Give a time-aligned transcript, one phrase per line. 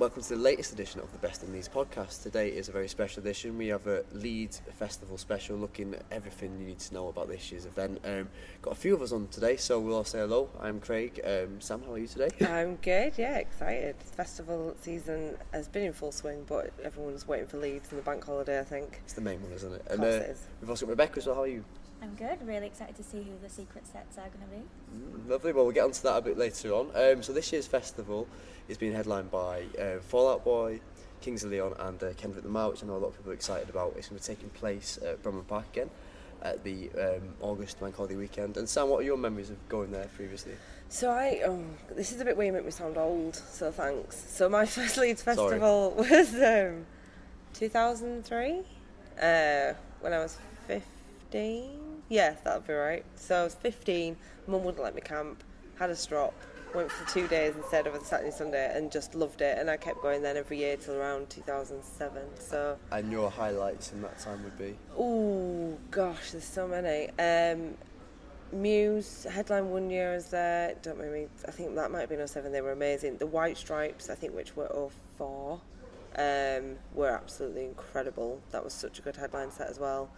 [0.00, 2.22] Welcome to the latest edition of the Best in Leeds podcast.
[2.22, 3.58] Today is a very special edition.
[3.58, 7.52] We have a Leeds Festival special looking at everything you need to know about this
[7.52, 8.00] year's event.
[8.02, 8.30] Um,
[8.62, 10.48] got a few of us on today, so we'll all say hello.
[10.58, 11.20] I'm Craig.
[11.22, 12.30] Um, Sam, how are you today?
[12.46, 13.94] I'm good, yeah, excited.
[14.16, 18.24] Festival season has been in full swing, but everyone's waiting for Leeds and the bank
[18.24, 19.02] holiday, I think.
[19.04, 19.86] It's the main one, isn't it?
[19.90, 20.46] And uh, it is.
[20.62, 21.34] we've also got Rebecca as well.
[21.34, 21.62] How are you?
[22.02, 22.38] I'm good.
[22.46, 24.62] Really excited to see who the secret sets are going to be.
[24.96, 25.52] Mm, Lovely.
[25.52, 26.90] Well, we'll get onto that a bit later on.
[26.94, 28.26] Um, so this year's festival
[28.68, 30.80] is being headlined by uh, Fall Out Boy,
[31.20, 33.34] Kings of Leon, and uh, Kendrick Lamar, which I know a lot of people are
[33.34, 33.94] excited about.
[33.96, 35.90] It's going to be taking place at Bramham Park again
[36.42, 38.56] at the um, August Bank Holiday weekend.
[38.56, 40.52] And Sam, what are your memories of going there previously?
[40.88, 41.62] So I, oh,
[41.94, 44.16] this is a bit where you make me sound old, so thanks.
[44.30, 45.36] So my first Leeds Sorry.
[45.36, 46.86] festival was um,
[47.54, 48.60] 2003,
[49.20, 51.89] uh, when I was 15.
[52.10, 53.04] Yeah, that'll be right.
[53.14, 54.16] So I was 15,
[54.48, 55.44] mum wouldn't let me camp,
[55.78, 56.34] had a strop,
[56.74, 59.58] went for two days instead of a Saturday Sunday and just loved it.
[59.58, 62.22] And I kept going then every year till around 2007.
[62.38, 64.76] So And your highlights in that time would be?
[64.98, 67.10] Oh gosh, there's so many.
[67.18, 67.76] Um,
[68.52, 70.74] Muse headline one year is there.
[70.82, 71.26] Don't make me.
[71.46, 72.50] I think that might have been 07.
[72.50, 73.18] They were amazing.
[73.18, 75.60] The White Stripes, I think, which were 04,
[76.16, 78.40] um, were absolutely incredible.
[78.50, 80.10] That was such a good headline set as well.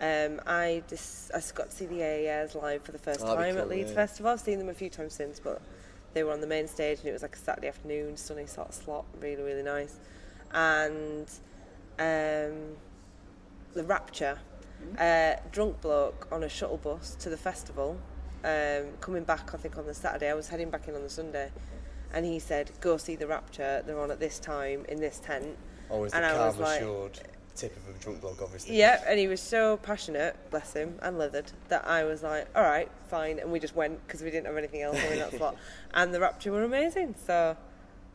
[0.00, 3.38] Um, I just I got to see the AAS live for the first Oh, that'd
[3.38, 3.96] be time at Leeds yeah.
[3.96, 4.30] Festival.
[4.32, 5.60] I've seen them a few times since, but
[6.14, 8.68] they were on the main stage and it was like a Saturday afternoon, sunny sort
[8.68, 9.96] of slot, really really nice.
[10.52, 11.28] And
[11.98, 12.76] um,
[13.74, 14.38] the Rapture,
[14.98, 17.98] uh, drunk bloke on a shuttle bus to the festival,
[18.44, 20.30] um, coming back I think on the Saturday.
[20.30, 21.50] I was heading back in on the Sunday,
[22.12, 23.82] and he said, "Go see the Rapture.
[23.84, 25.56] They're on at this time in this tent."
[25.90, 27.20] Always And the I was calm like- assured
[27.58, 28.76] tip of a drunk bloke, obviously.
[28.76, 32.62] Yeah, and he was so passionate, bless him, and leathered, that I was like, all
[32.62, 33.38] right, fine.
[33.38, 35.56] And we just went because we didn't have anything else in that slot.
[35.94, 37.14] And the Rapture were amazing.
[37.26, 37.56] So,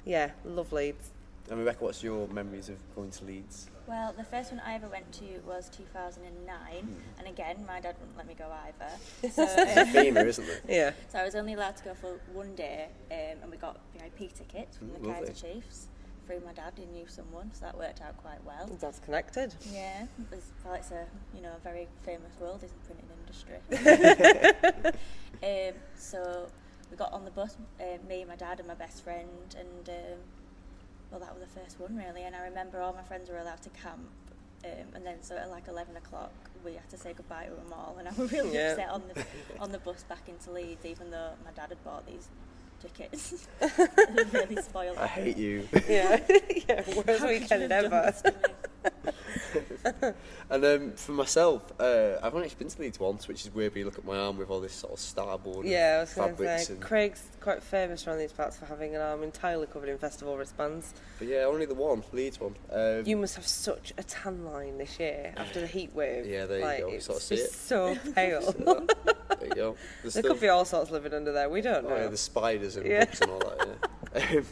[0.06, 1.10] yeah, love Leeds.
[1.50, 3.70] And Rebecca, what's your memories of going to Leeds?
[3.86, 8.16] Well, the first one I ever went to was 2009, and again, my dad wouldn't
[8.18, 8.92] let me go either.
[9.34, 10.64] So, um, FEMA, isn't it?
[10.70, 10.92] Yeah.
[11.10, 14.34] so I was only allowed to go for one day, um, and we got VIP
[14.34, 15.28] tickets from Mm, the lovely.
[15.28, 15.88] Kaiser Chiefs
[16.26, 18.70] through my dad, who knew someone, so that worked out quite well.
[18.80, 19.54] That's connected.
[19.72, 23.58] Yeah, it's, well, it's a you know a very famous world, isn't printing industry.
[25.44, 26.48] um, so
[26.92, 30.20] we got on the bus, uh, me, my dad, and my best friend, and um,
[31.12, 32.24] well, that was the first one really.
[32.24, 34.10] And I remember all my friends were allowed to camp,
[34.66, 36.32] um, and then so at like eleven o'clock
[36.64, 38.72] we had to say goodbye to them all, and I was really Yeah.
[38.72, 39.26] upset on the
[39.60, 42.30] on the bus back into Leeds, even though my dad had bought these
[42.84, 43.48] tickets.
[44.34, 44.98] Really spoiled.
[44.98, 45.68] I hate you.
[45.88, 46.20] Yeah.
[46.70, 48.14] yeah, worst How weekend ever.
[48.84, 48.94] This
[49.54, 50.12] to me?
[50.50, 53.74] And um, for myself, uh, I've only been to Leeds once, which is weird.
[53.74, 56.14] But you look at my arm with all this sort of starboard Yeah, I was
[56.14, 59.24] going to fabrics, say, and Craig's quite famous around these parts for having an arm
[59.24, 60.94] entirely covered in festival wristbands.
[61.20, 62.56] but yeah, only the one Leeds one.
[62.72, 66.26] Um, You must have such a tan line this year after the heat wave.
[66.26, 67.52] Yeah, there you like, go, you It's sort of see it.
[67.52, 68.52] so pale.
[68.52, 69.76] there you go.
[70.02, 71.50] There's there still- could be all sorts living under there.
[71.50, 71.96] We don't oh, know.
[71.98, 73.06] yeah, the spiders and Yeah.
[73.06, 73.68] bugs and all that.
[74.16, 74.38] Yeah.
[74.40, 74.46] um,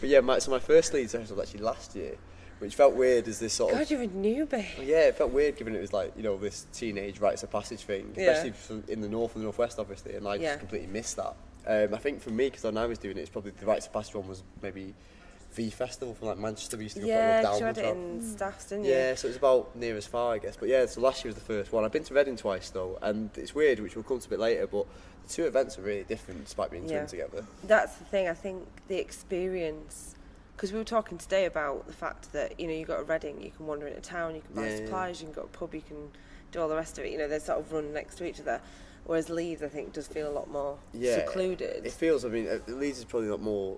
[0.00, 2.16] but yeah, my, so my first Leeds was actually last year,
[2.62, 4.64] which felt weird as this sort of God, you're a newbie.
[4.86, 7.80] Yeah, it felt weird given it was like, you know, this teenage rites of passage
[7.80, 10.50] thing, especially from in the north and the northwest, obviously, and I Yeah.
[10.50, 11.34] just completely missed that.
[11.66, 13.86] Um, I think for me, because when I was doing it, it's probably the rites
[13.86, 14.94] of passage one was maybe
[15.54, 16.76] V Festival from like Manchester.
[16.76, 18.92] We used to go Yeah, a you had it in staffs, didn't you?
[18.92, 20.56] Yeah, so it was about near as far, I guess.
[20.56, 21.84] But yeah, so last year was the first one.
[21.84, 24.38] I've been to Reading twice though, and it's weird, which we'll come to a bit
[24.38, 24.68] later.
[24.68, 24.86] But
[25.26, 26.98] the two events are really different, despite being Yeah.
[26.98, 27.44] twin together.
[27.64, 28.28] That's the thing.
[28.28, 30.14] I think the experience,
[30.62, 33.42] because we were talking today about the fact that you know you got a Reading,
[33.42, 34.76] you can wander into town, you can buy Yeah, yeah.
[34.76, 36.12] supplies, you can go to a pub, you can
[36.52, 37.10] do all the rest of it.
[37.10, 38.60] You know, they sort of run next to each other.
[39.04, 41.84] Whereas Leeds, I think, does feel a lot more Yeah, secluded.
[41.84, 42.24] It feels.
[42.24, 43.76] I mean, uh, Leeds is probably a lot more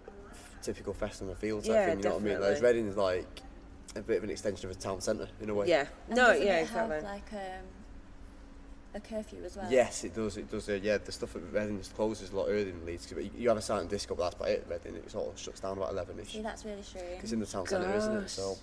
[0.61, 2.01] typical festival feel type Yeah, thing.
[2.01, 2.39] You know what I mean?
[2.39, 2.81] Whereas definitely.
[2.83, 3.41] Reading is like
[3.97, 5.69] a bit of an extension of a town centre in a way.
[5.71, 5.87] yeah.
[6.09, 6.33] And No.
[6.33, 6.59] Yeah.
[6.59, 6.97] it Exactly.
[6.97, 7.65] Have like um,
[8.95, 9.67] a curfew as well.
[9.71, 10.37] Yes, it does.
[10.37, 10.69] It does.
[10.69, 13.07] Uh, yeah, the stuff at Reading just closes a lot earlier than Leeds.
[13.07, 14.67] 'cause you- You have a silent disco, but that's about it.
[14.71, 16.33] at Reading, it sort of shuts down about eleven-ish.
[16.33, 17.23] See, that's really strange.
[17.23, 18.29] It's in the town centre, isn't it?
[18.31, 18.57] So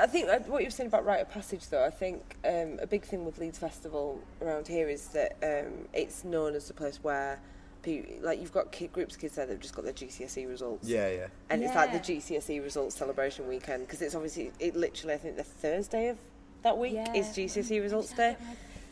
[0.00, 2.78] I think uh, what you were saying about rite of passage, though, I think um,
[2.80, 6.74] a big thing with Leeds Festival around here is that um, it's known as the
[6.74, 7.38] place where
[7.82, 10.88] pe- like you've got kid, groups of kids there that've just got their GCSE results.
[10.88, 11.26] Yeah, yeah.
[11.50, 12.18] And it's like the Yeah.
[12.20, 16.18] GCSE E results celebration weekend because it's obviously it literally I think the Thursday of
[16.62, 18.44] that week is GCSE E results When did day.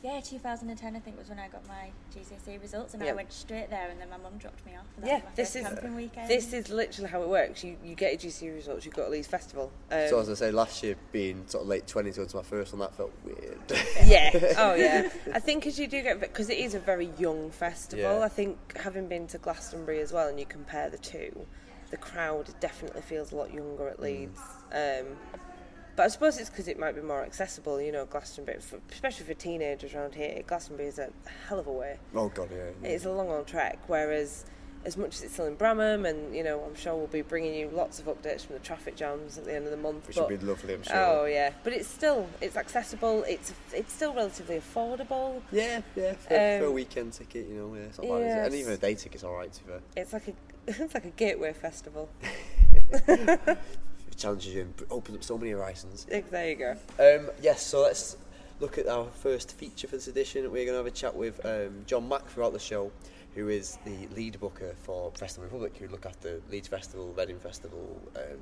[0.04, 3.10] Get my- Yeah, 2010 I think was when I got my GCSE results, and Yeah.
[3.10, 4.84] I went straight there, and then my mum dropped me off.
[4.96, 6.28] And that Yeah, was my this is camping weekend.
[6.28, 7.64] this is literally how it works.
[7.64, 9.72] You you get your GCSE results, you go to Leeds Festival.
[9.90, 12.42] Um, so as I say, last year being sort of late twenties going to my
[12.42, 13.58] first one, that felt weird.
[14.04, 14.30] yeah.
[14.58, 15.08] Oh, yeah.
[15.32, 18.18] I think as you do get because it is a very young festival.
[18.18, 18.24] Yeah.
[18.24, 21.46] I think having been to Glastonbury as well, and you compare the two,
[21.90, 23.90] the crowd definitely feels a lot younger Mm.
[23.90, 24.40] at Leeds.
[24.72, 25.16] Um,
[25.96, 27.80] but I suppose it's because it might be more accessible.
[27.80, 31.10] You know, Glastonbury, for, especially for teenagers around here, Glastonbury is a
[31.48, 31.98] hell of a way.
[32.14, 32.70] oh god, yeah.
[32.82, 32.88] yeah.
[32.88, 33.78] It's a long long trek.
[33.86, 34.44] Whereas,
[34.84, 37.54] as much as it's still in Bramham, and you know, I'm sure we'll be bringing
[37.54, 40.06] you lots of updates from the traffic jams at the end of the month.
[40.06, 40.96] Which but- would be lovely, I'm sure.
[40.96, 43.24] Oh yeah, but it's still it's accessible.
[43.26, 45.40] It's it's still relatively affordable.
[45.52, 48.46] Yeah, yeah, for, for a Um, weekend ticket, you know, yeah, it's not bad, it?
[48.46, 49.72] And even a day ticket's alright, to be.
[49.96, 50.32] It's like a
[50.66, 52.08] it's like a gateway festival.
[54.14, 56.06] It challenges you and opens up so many horizons.
[56.08, 56.70] There you go.
[57.00, 58.16] Um, yes, so let's
[58.60, 60.44] look at our first feature for this edition.
[60.44, 62.92] We're going to have a chat with um, John Mack throughout the show,
[63.34, 68.00] who is the lead booker for Festival Republic, who look after Leeds Festival, Reading Festival,
[68.14, 68.38] um,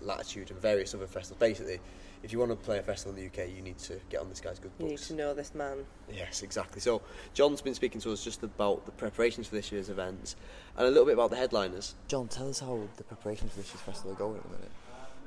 [0.00, 1.40] Latitude, and various other festivals.
[1.40, 1.80] Basically,
[2.22, 4.28] if you want to play a festival in the UK, you need to get on
[4.28, 4.82] this guy's good books.
[4.84, 5.78] You need to know this man.
[6.08, 6.80] Yes, exactly.
[6.80, 7.02] So,
[7.34, 10.36] John's been speaking to us just about the preparations for this year's events
[10.76, 11.96] and a little bit about the headliners.
[12.06, 14.70] John, tell us how the preparations for this year's festival are going at the minute.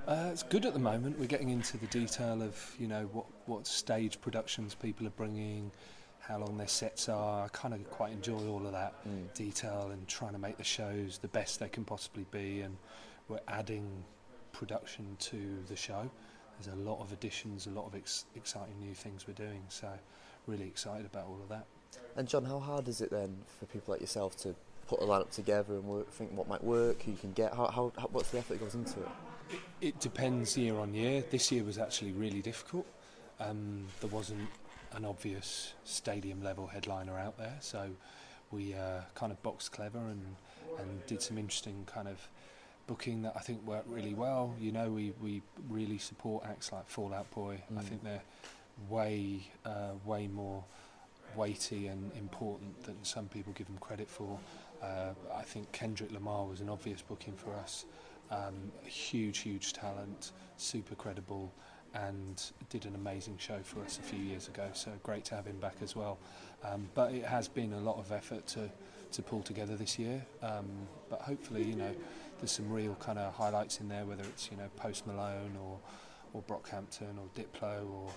[0.08, 1.18] Uh, it's good at the moment.
[1.18, 5.72] We're getting into the detail of you know what what stage productions people are bringing,
[6.20, 7.46] how long their sets are.
[7.46, 9.34] I kind of quite enjoy all of that Mm.
[9.34, 12.62] detail and trying to make the shows the best they can possibly be.
[12.62, 12.78] And
[13.30, 14.04] we're adding
[14.52, 16.10] production to the show.
[16.60, 19.64] There's a lot of additions, a lot of ex- exciting new things we're doing.
[19.70, 19.88] So
[20.48, 21.66] really excited about all of that.
[22.18, 24.54] And John, how hard is it then for people like yourself to
[24.88, 27.54] put a lineup together and work, think what might work, who you can get?
[27.56, 29.08] How, how, how what's the effort that goes into it?
[29.81, 31.24] It depends year on year.
[31.30, 32.86] This year was actually really difficult.
[33.40, 34.48] Um, there wasn't
[34.94, 37.90] an obvious stadium level headliner out there, so
[38.51, 40.24] we uh, kind of boxed clever and,
[40.80, 42.18] and did some interesting kind of
[42.88, 44.54] booking that I think worked really well.
[44.60, 47.62] You know, we, we really support acts like Fall Out Boy.
[47.72, 47.84] I Mm.
[47.84, 48.22] think they're
[48.90, 50.63] way uh, way more
[51.36, 54.40] weighty and important than some people give them credit for.
[54.81, 57.86] Uh, I think Kendrick Lamar was an obvious booking for us.
[58.31, 61.52] Um, huge, huge talent, super credible,
[61.94, 64.68] and did an amazing show for us a few years ago.
[64.74, 66.18] So great to have him back as well.
[66.64, 68.70] Um, but it has been a lot of effort to
[69.12, 70.25] to pull together this year.
[70.42, 70.66] Um,
[71.08, 71.92] but hopefully, you know,
[72.40, 75.78] there's some real kind of highlights in there, whether it's you know Post Malone or
[76.34, 78.10] or Brockhampton or Diplo or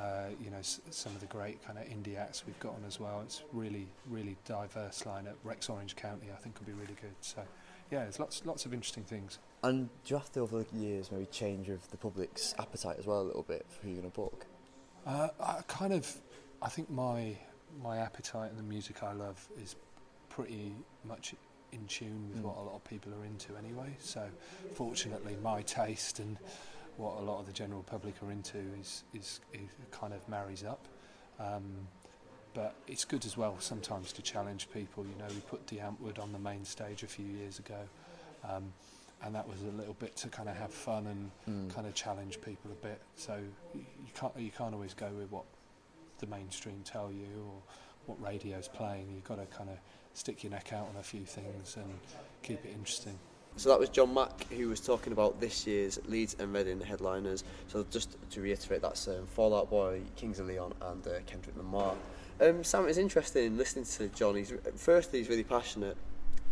[0.00, 2.84] uh, you know s- some of the great kind of indie acts we've got on
[2.86, 3.20] as well.
[3.24, 5.34] It's really really diverse lineup.
[5.42, 7.14] Rex Orange County I think will be really good.
[7.20, 7.42] So
[7.90, 9.38] yeah, there's lots lots of interesting things.
[9.62, 13.06] And do you have to over the years maybe change of the public's appetite as
[13.06, 14.46] well a little bit for who you're going to book?
[15.06, 16.12] Uh, I kind of,
[16.62, 17.36] I think my
[17.82, 19.76] my appetite and the music I love is
[20.28, 20.72] pretty
[21.04, 21.34] much
[21.72, 22.46] in tune with Mm.
[22.46, 23.96] what a lot of people are into anyway.
[23.98, 24.28] So,
[24.74, 26.38] fortunately, my taste and
[26.96, 30.62] what a lot of the general public are into is is, is kind of marries
[30.64, 30.86] up.
[31.40, 31.88] Um,
[32.54, 35.04] but it's good as well sometimes to challenge people.
[35.04, 37.78] You know, we put Die Antwoord on the main stage a few years ago,
[38.48, 38.72] um,
[39.22, 41.74] and that was a little bit to kind of have fun and Mm.
[41.74, 43.00] kind of challenge people a bit.
[43.16, 43.38] So
[43.74, 45.44] you can't you can't always go with what
[46.18, 47.62] the mainstream tell you or
[48.06, 49.10] what radio's playing.
[49.14, 49.76] You've got to kind of
[50.14, 51.92] stick your neck out on a few things and
[52.42, 53.18] keep it interesting.
[53.56, 57.44] So that was John Mack who was talking about this year's Leeds and Reading headliners.
[57.68, 61.56] So just to reiterate, that's um, Fall Out Boy, Kings of Leon, and uh, Kendrick
[61.56, 61.94] Lamar.
[62.40, 64.34] Um, Sam, it's interesting listening to John.
[64.34, 65.96] He's firstly he's really passionate,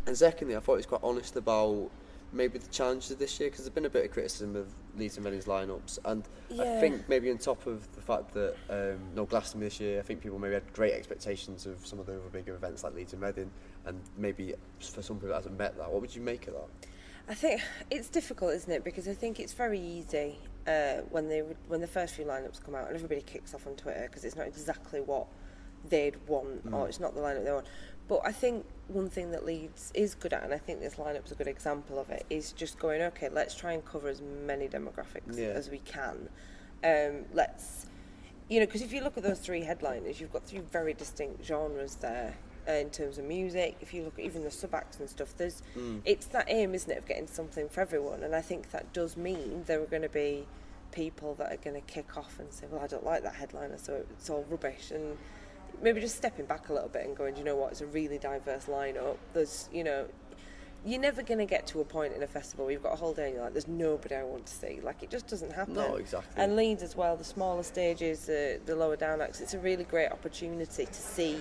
[0.07, 1.91] and secondly, I thought he was quite honest about
[2.33, 5.17] maybe the challenges of this year because there's been a bit of criticism of Leeds
[5.17, 6.23] and Reading's lineups, and
[6.53, 10.03] I think maybe on top of the fact that um, no Glastonbury this year, I
[10.03, 13.12] think people maybe had great expectations of some of the other bigger events like Leeds
[13.12, 13.51] and Reading,
[13.85, 15.91] and maybe for some people it hasn't met that.
[15.91, 16.69] What would you make of that?
[17.29, 17.61] I think
[17.91, 18.85] it's difficult, isn't it?
[18.85, 22.77] Because I think it's very easy uh, when they when the first few lineups come
[22.77, 25.27] out and everybody kicks off on Twitter because it's not exactly what
[25.89, 27.67] they'd want or it's not the lineup they want.
[28.09, 31.31] But I think one thing that Leeds is good at, and I think this lineup's
[31.33, 33.29] a good example of it, is just going okay.
[33.29, 35.47] Let's try and cover as many demographics Yeah.
[35.49, 36.29] as we can.
[36.85, 37.87] Um, let's,
[38.49, 41.45] you know, because if you look at those three headliners, you've got three very distinct
[41.45, 42.35] genres there
[42.69, 43.77] uh, in terms of music.
[43.81, 45.62] If you look at even the sub acts and stuff, there's
[46.05, 48.25] it's that aim, isn't it, of getting something for everyone.
[48.25, 50.47] And I think that does mean there are going to be
[50.91, 53.79] people that are going to kick off and say, "Well, I don't like that headliner,
[53.79, 55.17] so it's all rubbish." And
[55.83, 57.73] maybe just stepping back a little bit and going, you know what?
[57.73, 59.17] It's a really diverse lineup.
[59.35, 60.07] There's, you know,
[60.85, 62.97] you're never going to get to a point in a festival where you've got a
[62.97, 64.81] whole day and you're like, there's nobody I want to see.
[64.83, 65.75] Like, it just doesn't happen.
[65.75, 66.43] No, exactly.
[66.43, 69.85] And Leeds as well, the smaller stages, the, the lower down acts, it's a really
[69.85, 71.39] great opportunity to see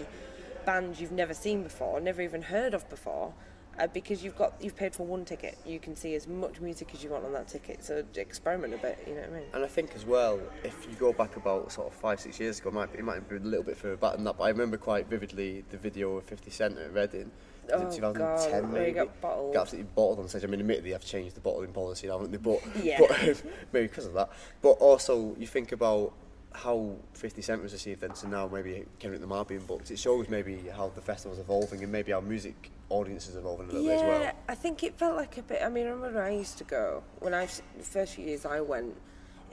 [0.66, 3.34] bands you've never seen before, never even heard of before.
[3.82, 6.92] Uh, because you've got you've paid for one ticket, you can see as much music
[6.94, 7.84] as you want on that ticket.
[7.84, 9.48] So experiment a bit, you know what I mean?
[9.56, 12.60] And I think as well, if you go back about sort of five, six years
[12.60, 14.50] ago, it might, it might be a little bit further back than that, but I
[14.50, 17.32] remember quite vividly the video of 50 Cent at Reading.
[17.74, 18.92] Oh, it 2010 God, maybe?
[18.92, 19.54] got bottled.
[19.56, 20.44] Got absolutely bottled on stage.
[20.44, 22.38] I mean, admittedly, I've changed the bottling policy now, haven't they?
[22.38, 23.00] But, Yeah.
[23.00, 23.36] but um,
[23.74, 24.30] maybe because of that.
[24.62, 26.14] But also, you think about
[26.54, 29.90] how 50 Cent was received then to now maybe Kendrick Lamar being booked.
[29.92, 33.72] It shows maybe how the festival's evolving and maybe our music audience is evolving a
[33.72, 34.22] little bit as well.
[34.22, 35.62] Yeah, I think it felt like a bit.
[35.64, 38.46] I mean, I remember when I used to go when I the first few years
[38.46, 38.96] I went.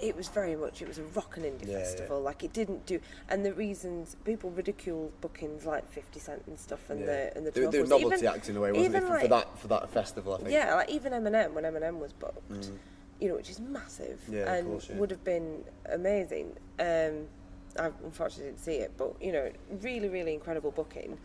[0.01, 0.81] It was very much.
[0.81, 1.79] It was a rock and indie Yeah, yeah.
[1.83, 2.21] festival.
[2.21, 6.89] Like it didn't do, and the reasons people ridicule bookings like Fifty Cent and stuff,
[6.89, 7.07] and Yeah.
[7.07, 9.09] the and the They, they were novelty even, acts in a way, wasn't it, for,
[9.09, 10.35] like, for that for that festival?
[10.35, 10.51] I think.
[10.51, 12.79] Yeah, like even Eminem when Eminem was booked, mm.
[13.21, 14.21] You know, which is massive.
[14.31, 14.97] Yeah, and course, yeah.
[14.97, 16.57] would have been amazing.
[16.79, 17.27] Um,
[17.79, 19.51] I unfortunately didn't see it, but you know,
[19.83, 21.19] really, really incredible booking.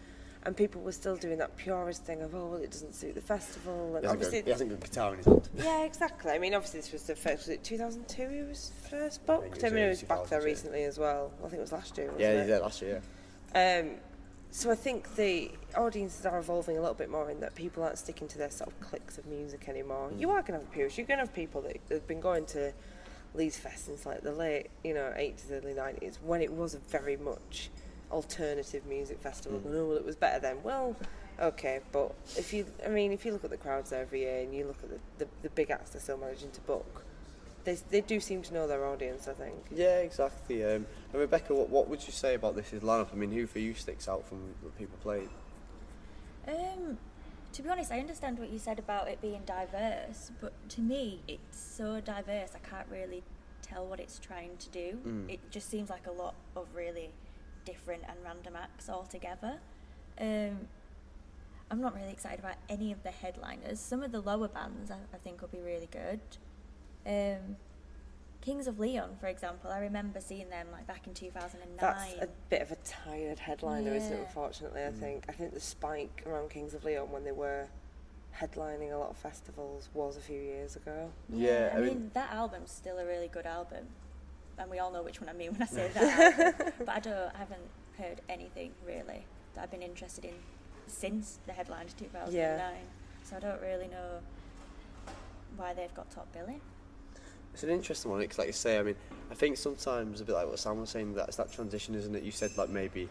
[0.46, 3.22] And people were still doing that purist thing of, oh, well, it doesn't suit the
[3.22, 3.96] festival.
[3.96, 5.50] And obviously, got, he hasn't got a guitar in his hand.
[5.58, 6.32] yeah, exactly.
[6.32, 7.48] I mean, obviously, this was the first.
[7.48, 8.30] Was it 2002?
[8.30, 9.46] He was first booked.
[9.46, 11.32] it was I mean, he was back there recently as well.
[11.40, 12.12] I think it was last year.
[12.18, 12.48] Yeah, it?
[12.48, 13.02] there last year.
[13.56, 13.84] Yeah.
[13.84, 13.92] Um,
[14.54, 17.98] so I think the audiences are evolving a little bit more in that people aren't
[17.98, 20.12] sticking to their sort of cliques of music anymore.
[20.16, 20.34] You mm.
[20.34, 20.96] are going to have purists.
[20.96, 22.72] You're going to have people that have been going to
[23.34, 26.78] Leeds Fest since like the late, you know, 80s, early 90s, when it was a
[26.78, 27.72] very much
[28.12, 29.60] alternative music festival.
[29.66, 30.62] And, oh, well, it was better then.
[30.62, 30.96] Well,
[31.40, 34.54] okay, but if you, I mean, if you look at the crowds every year and
[34.54, 37.04] you look at the, the, the big acts they're still managing to book,
[37.64, 39.56] they, they do seem to know their audience, I think.
[39.72, 40.64] Yeah, exactly.
[40.64, 43.08] Um, and Rebecca, what, what would you say about this year's lineup?
[43.12, 45.30] I mean, who for you sticks out from the people playing?
[46.48, 46.98] Um,
[47.54, 51.22] to be honest, I understand what you said about it being diverse, but to me,
[51.28, 52.52] it's so diverse.
[52.56, 53.24] I can't really
[53.62, 55.00] tell what it's trying to do.
[55.06, 55.30] Mm.
[55.30, 57.12] It just seems like a lot of really
[57.66, 59.60] different and random acts altogether.
[60.20, 60.68] Um,
[61.72, 63.80] I'm not really excited about any of the headliners.
[63.80, 66.20] Some of the lower bands I, I think will be really good.
[67.06, 67.58] Um,
[68.42, 71.78] Kings of Leon, for example, I remember seeing them like back in 2009.
[71.80, 74.16] That's a bit of a tired headliner, isn't it?
[74.18, 74.26] Yeah.
[74.26, 75.24] Unfortunately, I think.
[75.30, 77.68] I think the spike around Kings of Leon when they were
[78.38, 81.10] headlining a lot of festivals was a few years ago.
[81.30, 83.86] Yeah, I, I mean, mean- that album's still a really good album,
[84.58, 86.50] and we all know which one I mean when I say that.
[86.60, 86.74] album.
[86.80, 90.34] But I don't, I haven't heard anything really that I've been interested in
[90.88, 92.34] since the headline of 2009.
[92.34, 92.72] Yeah.
[93.24, 94.20] So I don't really know
[95.56, 96.60] why they've got top billing.
[97.54, 98.96] It's an interesting one because, like you say, I mean,
[99.32, 102.16] I think sometimes a bit like what Sam was saying, that it's that transition, isn't
[102.16, 102.24] it?
[102.24, 103.08] You said like maybe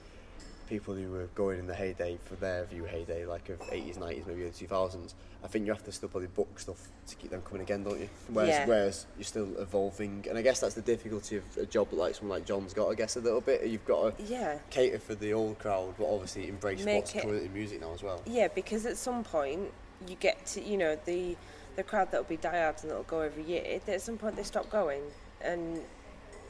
[0.69, 4.27] people who were going in the heyday for their view heyday, like of 80s, 90s,
[4.27, 5.15] maybe the 2000s.
[5.45, 8.01] I think you have to still probably book stuff to keep them coming again, don't
[8.01, 8.09] you?
[8.29, 8.67] Whereas, Yeah.
[8.67, 12.39] whereas you're still evolving, and I guess that's the difficulty of a job like someone
[12.39, 12.89] like John's got.
[12.89, 13.65] I guess a little bit.
[13.67, 14.59] You've got to Yeah.
[14.71, 18.03] cater for the old crowd, but obviously embrace Make what's it- in music now as
[18.03, 18.23] well.
[18.27, 19.73] Yeah, because at some point
[20.07, 21.37] you get to, you know, the
[21.77, 23.81] the crowd that'll be diehards and that'll go every year.
[23.87, 25.03] At some point they stop going,
[25.41, 25.81] and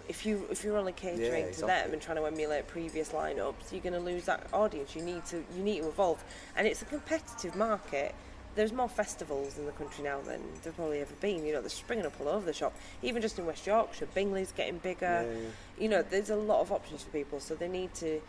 [0.09, 3.71] if you if you're only catering Yeah, to them and trying to emulate previous lineups,
[3.71, 4.97] you're going to lose that audience.
[4.97, 6.23] You need to you need to evolve,
[6.57, 8.15] and it's a competitive market.
[8.55, 11.47] There's more festivals in the country now than there've probably ever been.
[11.47, 12.77] You know, they're springing up all over the shop.
[13.03, 15.25] Even just in West Yorkshire, Bingley's getting bigger.
[15.27, 15.49] Yeah, yeah.
[15.79, 18.21] You know, there's a lot of options for people, so they need to.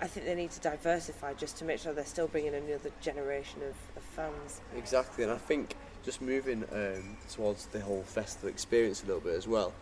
[0.00, 3.60] I think they need to diversify just to make sure they're still bringing another generation
[3.62, 4.60] of, of fans.
[4.76, 9.34] Exactly, and I think just moving um, towards the whole festival experience a little bit
[9.34, 9.72] as well.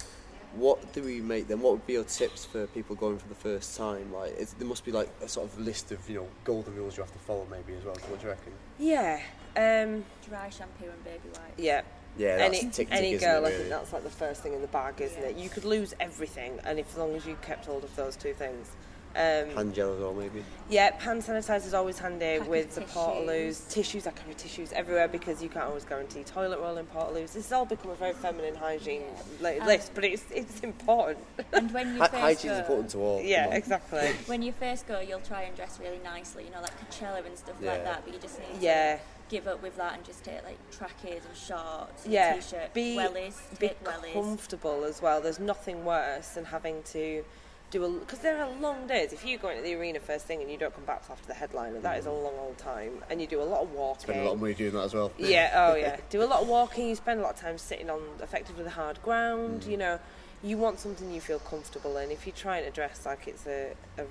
[0.55, 1.61] What do we make then?
[1.61, 4.13] What would be your tips for people going for the first time?
[4.13, 6.97] Like, it's, there must be like a sort of list of you know golden rules
[6.97, 7.97] you have to follow maybe as well.
[8.09, 8.53] What do you reckon?
[8.79, 9.21] Yeah,
[9.57, 11.59] um, Dry shampoo and baby wipes.
[11.59, 11.83] yeah.
[12.19, 14.43] Yeah, that's any tick tick, any isn't girl, it, I think that's like the first
[14.43, 15.29] thing in the bag, isn't Yeah.
[15.29, 15.37] it?
[15.39, 18.35] You could lose everything, and if as long as you kept hold of those two
[18.35, 18.69] things.
[19.15, 20.43] Um, Hand gel as well, maybe.
[20.71, 22.95] yeah, hand sanitizer is always handy Pack with of the tissues.
[22.97, 23.69] portaloos.
[23.71, 27.33] Tissues, I carry tissues everywhere because you can't always guarantee toilet roll in portaloos.
[27.35, 29.03] This has all become a very feminine hygiene
[29.43, 31.19] li- Um, list, but it's it's important.
[31.53, 33.21] And when you Hy- first Hygiene go, is important to all.
[33.23, 34.13] yeah, exactly.
[34.27, 37.37] when you first go, you'll try and dress really nicely, you know, like Coachella and
[37.37, 37.73] stuff Yeah.
[37.73, 38.05] like that.
[38.07, 38.97] But you just need Yeah.
[38.97, 42.73] to give up with that and just take like trackies and shorts, and Yeah, t-shirt,
[42.73, 44.13] be- wellies, be take wellies.
[44.15, 45.21] comfortable as well.
[45.21, 47.25] There's nothing worse than having to
[47.73, 49.13] do a because there are long days.
[49.13, 51.35] If you go into the arena first thing and you don't come back after the
[51.35, 54.03] headliner, that is a long old time, and you do a lot of walking.
[54.03, 55.11] Spend a lot of money doing that as well.
[55.19, 55.97] yeah, oh yeah.
[56.11, 56.89] Do a lot of walking.
[56.89, 59.63] You spend a lot of time sitting on effectively the hard ground.
[59.63, 59.71] Mm.
[59.71, 59.99] You know,
[60.43, 62.11] you want something you feel comfortable in.
[62.11, 64.05] If you're trying to dress like it's a, a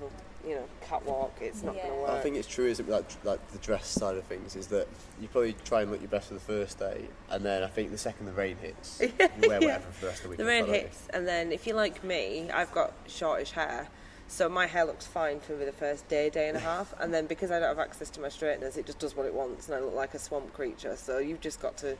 [0.47, 1.37] you know catwalk.
[1.41, 1.83] It's not Yeah.
[1.87, 2.11] going to work.
[2.11, 4.87] I think it's true, isn't it, like, like the dress side of things, is that
[5.19, 7.91] you probably try and look your best for the first day, and then I think
[7.91, 9.09] the second the rain hits, you
[9.47, 10.37] wear whatever for the rest of the week.
[10.39, 13.87] the rain hits, and then if you're like me, I've got shortish hair,
[14.27, 17.25] so my hair looks fine for the first day, day and a half, and then
[17.27, 19.75] because I don't have access to my straighteners, it just does what it wants, and
[19.75, 20.95] I look like a swamp creature.
[20.95, 21.97] So you've just got to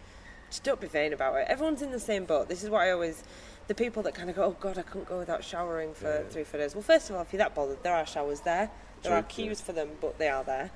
[0.49, 1.45] just don't be vain about it.
[1.47, 2.49] Everyone's in the same boat.
[2.49, 3.23] This is what I always.
[3.67, 6.29] The people that kind of go, oh God, I couldn't go without showering for Yeah.
[6.29, 6.75] three, four days.
[6.75, 8.69] Well, first of all, if you're that bothered, there are showers there.
[9.01, 10.71] There True, are queues for them, but they are there.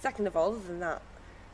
[0.00, 1.02] Second of all, other than that,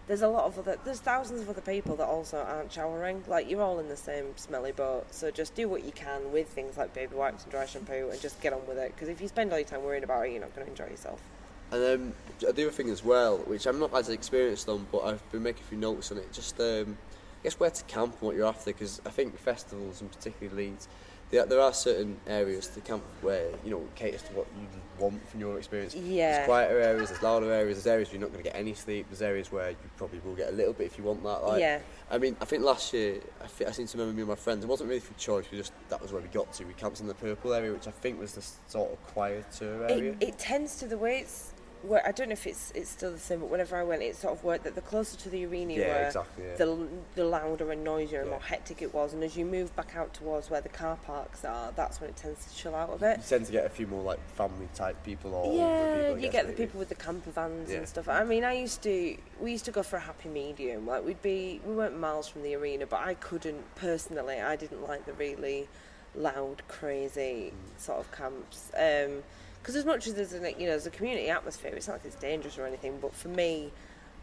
[0.06, 3.48] there's a lot of other there's thousands of other people that also aren't showering like
[3.48, 6.76] you're all in the same smelly boat so just do what you can with things
[6.76, 9.28] like baby wipes and dry shampoo and just get on with it because if you
[9.28, 11.22] spend all your time worrying about it you're not going to enjoy yourself
[11.72, 15.32] And um, the other thing as well, which I'm not as experienced on, but I've
[15.32, 16.30] been making a few notes on it.
[16.34, 16.98] Just um,
[17.44, 20.88] guess where to camp and what you're after, because I think festivals and particularly Leeds,
[21.30, 24.66] there, there are certain areas to camp where you know caters to what you
[24.98, 25.94] want from your experience.
[25.94, 26.32] Yeah.
[26.36, 28.74] There's quieter areas, there's louder areas, there's areas where you're not going to get any
[28.74, 29.06] sleep.
[29.10, 31.44] There's areas where you probably will get a little bit if you want that.
[31.46, 31.80] Like, Yeah.
[32.10, 34.36] I mean, I think last year, I, thi- I seem to remember me and my
[34.36, 34.62] friends.
[34.64, 35.46] It wasn't really for choice.
[35.50, 36.64] We just that was where we got to.
[36.64, 40.12] We camped in the purple area, which I think was the sort of quieter area.
[40.20, 41.53] it, it tends to the way it's
[42.04, 44.32] I don't know if it's it's still the same but whenever I went it sort
[44.32, 46.56] of worked that the closer to the arena you Yeah, were exactly, yeah.
[46.56, 48.36] the, the louder and noisier and Yeah.
[48.36, 51.44] more hectic it was and as you move back out towards where the car parks
[51.44, 53.68] are that's when it tends to chill out a bit you tend to get a
[53.68, 56.18] few more like family type people or Yeah, people.
[56.18, 58.08] You get the people with the camper vans and stuff.
[58.08, 60.86] I mean, I used to, we used to go for a happy medium.
[60.86, 64.40] Like we'd be, we weren't miles from the arena, but I couldn't personally.
[64.40, 65.68] I didn't like the really
[66.14, 67.80] loud, crazy mm.
[67.80, 68.70] sort of camps.
[68.76, 69.22] Um,
[69.64, 72.04] Because as much as there's a, you know, there's a community atmosphere, it's not like
[72.04, 72.98] it's dangerous or anything.
[73.00, 73.72] But for me,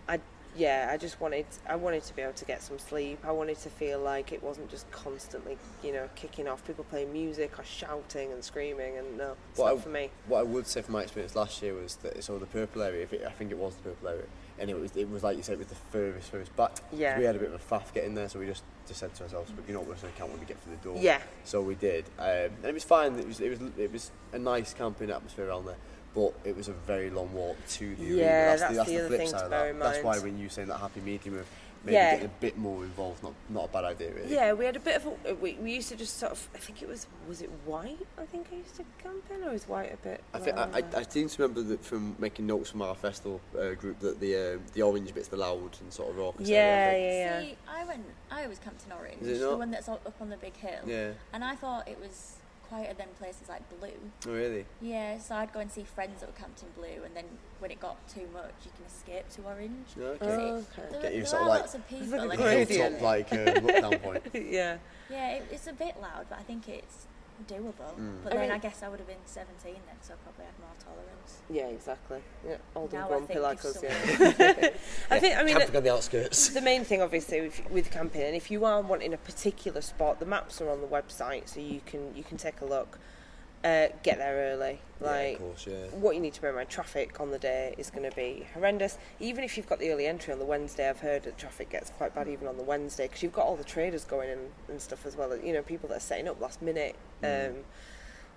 [0.07, 0.19] I
[0.55, 3.17] yeah, I just wanted I wanted to be able to get some sleep.
[3.25, 6.63] I wanted to feel like it wasn't just constantly, you know, kicking off.
[6.67, 10.09] People playing music or shouting and screaming, and no, it's What not I- for me.
[10.27, 13.01] What I would say from my experience last year was that so the purple area,
[13.01, 14.25] if it, I think it was the purple area,
[14.61, 16.71] and it was it was like you said, it was the furthest furthest back.
[16.93, 17.17] Yeah.
[17.17, 19.23] We had a bit of a faff getting there, so we just, just said to
[19.23, 21.01] ourselves, but you know what, we're just gonna count when we get through the door.
[21.01, 21.19] Yeah.
[21.43, 23.15] So we did, um, and it was fine.
[23.15, 25.77] It was it was it was a nice camping atmosphere around there.
[26.13, 28.17] But it was a very long walk to the arena.
[28.17, 29.69] Yeah, That's, that's the, that's the the other flip thing side to bear that.
[29.69, 31.45] in That's why when you saying that happy medium of
[31.83, 32.11] maybe Yeah.
[32.11, 34.33] getting a bit more involved, not not a bad idea really.
[34.33, 35.35] Yeah, we had a bit of a.
[35.35, 36.49] We, we used to just sort of.
[36.55, 37.07] I think it was.
[37.27, 38.05] Was it white?
[38.17, 40.23] I think I used to camp in, or was white a bit?
[40.33, 40.83] I think I, I.
[40.99, 44.35] I seem to remember that from making notes from our festival uh, group that the
[44.55, 46.47] uh, the orange bit's the loud and sort of raucous.
[46.47, 47.41] Yeah, area, yeah, yeah.
[47.41, 48.05] See, I went.
[48.29, 50.55] I always camped in Orange, Is it the one that's up up on the big
[50.55, 50.81] hill.
[50.85, 51.11] Yeah.
[51.33, 52.37] And I thought it was
[52.71, 53.89] quieter than places like Blue.
[54.27, 54.65] Oh really?
[54.81, 57.25] Yeah, so I'd go and see friends that were camped in Blue, and then
[57.59, 59.87] when it got too much, you can escape to Orange.
[59.97, 60.19] Yeah, okay.
[60.25, 60.91] 'Cause Oh, okay.
[60.91, 62.07] There, Get you there sort of like- lots of people.
[62.07, 62.71] like a and gradient.
[62.71, 64.23] it's- Hilltop like uh, look down point.
[64.33, 64.77] yeah.
[65.09, 67.07] Yeah, it, it's a bit loud, but I think it's
[67.47, 67.93] doable.
[67.99, 68.23] Mm.
[68.23, 70.45] But I then mean- I guess I would have been 17 then, so I probably
[70.45, 71.39] had more tolerance.
[71.49, 72.21] Yeah, exactly.
[72.47, 73.73] Yeah, old and Now I grumpy like if us.
[73.73, 74.69] someone- Yeah.
[75.11, 75.37] I think.
[75.37, 76.49] I mean, Camping on the outskirts.
[76.49, 80.19] the main thing, obviously, with, with camping, and if you are wanting a particular spot,
[80.19, 82.99] the maps are on the website, so you can you can take a look.
[83.63, 84.79] Uh, get there early.
[84.99, 85.85] yeah, Like, of course, yeah.
[85.91, 88.47] what you need to bear in mind, traffic on the day is going to be
[88.55, 88.97] horrendous.
[89.19, 91.91] Even if you've got the early entry on the Wednesday, I've heard that traffic gets
[91.91, 94.81] quite bad even on the Wednesday because you've got all the traders going in and
[94.81, 95.37] stuff as well.
[95.37, 96.95] You know, people that are setting up last minute.
[97.23, 97.57] Um,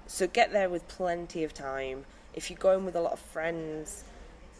[0.06, 2.04] so get there with plenty of time.
[2.34, 4.04] If you're going with a lot of friends,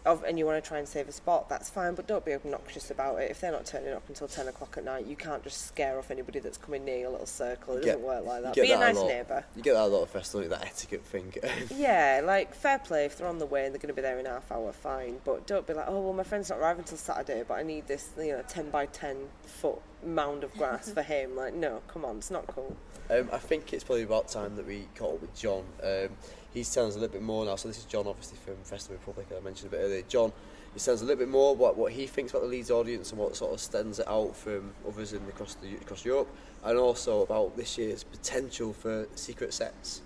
[0.05, 2.35] of, and you want to try and save a spot, that's fine, but don't be
[2.35, 3.31] obnoxious about it.
[3.31, 6.11] If they're not turning up until 10 o'clock at night, you can't just scare off
[6.11, 7.75] anybody that's coming near your little circle.
[7.77, 8.55] It doesn't get- work like that.
[8.55, 9.09] Be a that nice lot.
[9.09, 9.45] neighbour.
[9.57, 11.33] You get that a lot of festivals, that etiquette thing.
[11.75, 13.07] Yeah, like fair play.
[13.07, 15.21] If they're on the way and they're going to be there in half hour, fine.
[15.25, 17.87] But don't be like, oh well, my friend's not arriving until Saturday, but I need
[17.87, 21.37] this, you know, ten by ten foot mound of grass for him.
[21.37, 22.77] Like, no, come on, it's not cool.
[23.11, 25.65] Um, I think it's probably about time that we caught up with John.
[25.83, 26.09] Um,
[26.55, 27.57] he's telling us a little bit more now.
[27.57, 29.27] So this is John, obviously from Festival Republic.
[29.37, 30.03] I mentioned a bit earlier.
[30.03, 30.33] John,
[30.73, 33.11] he tells us a little bit more what what he thinks about the Leeds audience
[33.11, 36.29] and what sort of stands it out from others in across the across Europe,
[36.65, 40.01] and also about this year's potential for secret sets.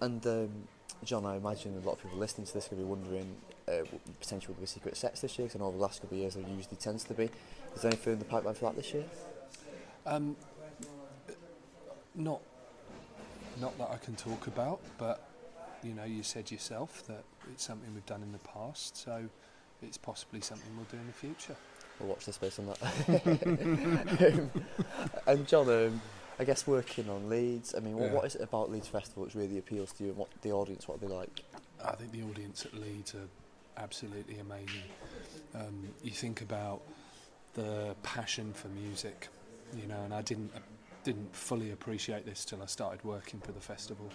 [0.00, 0.50] And um,
[1.04, 3.36] John, I imagine a lot of people listening to this could be wondering
[3.68, 5.46] uh, what potential of the secret sets this year.
[5.46, 7.30] Because I know the last couple of years there usually tends to be.
[7.74, 9.04] Is there anything in the pipeline for that this year?
[10.06, 10.36] Um,
[12.14, 12.40] not,
[13.60, 15.26] not that I can talk about, but
[15.82, 19.24] you know, you said yourself that it's something we've done in the past, so
[19.82, 21.56] it's possibly something we'll do in the future.
[21.98, 24.34] We'll watch the space on that.
[24.34, 24.50] um,
[25.26, 26.00] and John, um,
[26.38, 27.74] I guess working on Leeds.
[27.76, 28.14] I mean, what, Yeah.
[28.14, 30.10] what is it about Leeds Festival which really appeals to you?
[30.10, 31.42] And what the audience, what they like?
[31.84, 33.28] I think the audience at Leeds are
[33.76, 34.82] absolutely amazing.
[35.54, 36.82] Um, you think about
[37.54, 39.28] the passion for music,
[39.80, 40.60] you know, and I didn't uh,
[41.04, 44.10] didn't fully appreciate this till I started working for the festival.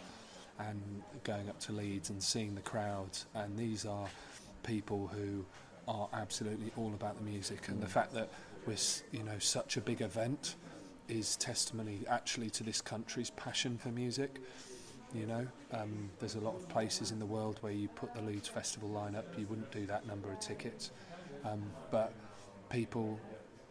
[0.59, 3.25] and going up to Leeds and seeing the crowds.
[3.35, 4.07] And these are
[4.63, 5.45] people who
[5.87, 8.29] are absolutely all about the music, and the fact that
[8.65, 8.75] we're
[9.11, 10.55] you know such a big event
[11.07, 14.41] is testimony actually to this country's passion for music.
[15.13, 18.21] You know, um, there's a lot of places in the world where you put the
[18.21, 20.91] Leeds Festival lineup, you wouldn't do that number of tickets.
[21.45, 22.11] Um, but
[22.69, 23.19] people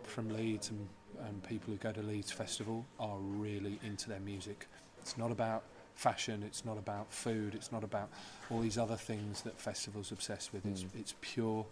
[0.05, 0.89] from Leeds and,
[1.27, 4.67] and people who go to Leeds Festival are really into their music.
[5.01, 5.63] It's not about
[5.95, 8.11] fashion, it's not about food, it's not about
[8.51, 10.67] all these other things that festivals obsess with.
[10.67, 11.01] It's, Mm.
[11.01, 11.65] it's pure,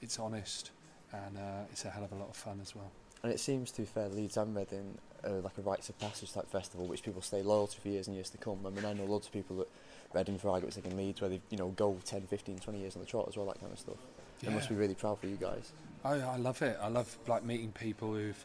[0.00, 0.70] it's honest,
[1.12, 2.90] and uh, it's a hell of a lot of fun as well.
[3.22, 6.32] And it seems, to be fair, Leeds and Reading are like a rites of passage
[6.32, 8.58] type festival, which people stay loyal to for years and years to come.
[8.66, 9.68] I mean, I know loads of people at
[10.12, 12.94] Reading, for argument's sake, in Leeds, where they you know go 10, 15, 20 years
[12.96, 13.96] on the trot as well, that kind of stuff.
[14.44, 15.72] They must be really proud for you guys.
[16.04, 16.76] I, I love it.
[16.80, 18.44] I love like meeting people who've,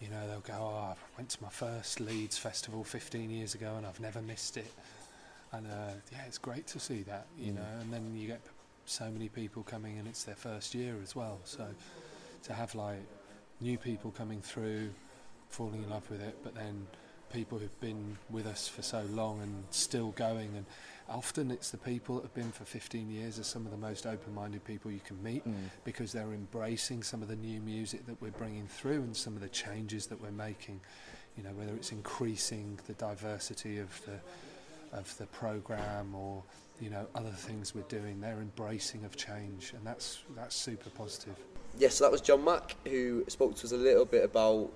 [0.00, 3.74] you know, they'll go, oh, I went to my first Leeds festival 15 years ago
[3.76, 4.72] and I've never missed it.
[5.52, 7.56] And uh, yeah, it's great to see that, you Mm.
[7.56, 7.66] know.
[7.80, 8.40] And then you get
[8.86, 11.40] so many people coming and it's their first year as well.
[11.44, 11.66] So
[12.44, 13.02] to have like
[13.60, 14.90] new people coming through,
[15.48, 16.86] falling in love with it, but then
[17.32, 20.64] people who've been with us for so long and still going and
[21.08, 24.06] often it's the people that have been for 15 years are some of the most
[24.06, 25.54] open-minded people you can meet Mm.
[25.84, 29.40] because they're embracing some of the new music that we're bringing through and some of
[29.42, 30.80] the changes that we're making.
[31.36, 34.18] You know, whether it's increasing the diversity of the
[34.96, 36.42] of the program or
[36.80, 41.34] you know other things we're doing, they're embracing of change, and that's that's super positive.
[41.78, 44.70] Yes, so that was John Mack who spoke to us a little bit about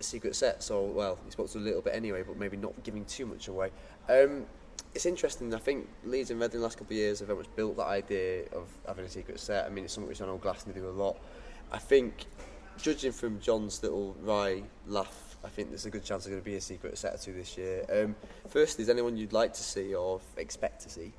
[0.00, 3.04] secret sets, or well, he spoke to a little bit anyway, but maybe not giving
[3.04, 3.70] too much away.
[4.08, 4.46] Um,
[4.94, 5.52] it's interesting.
[5.54, 7.86] I think Leeds and Reading the last couple of years have very much built that
[7.86, 9.66] idea of having a secret set.
[9.66, 11.18] I mean, it's something which I know Glastonbury do a lot.
[11.72, 12.26] I think,
[12.80, 16.50] judging from John's little wry laugh, I think there's a good chance there's going to
[16.50, 17.84] be a secret set or two this year.
[17.92, 18.14] Um,
[18.48, 21.12] first, is anyone you'd like to see or expect to see?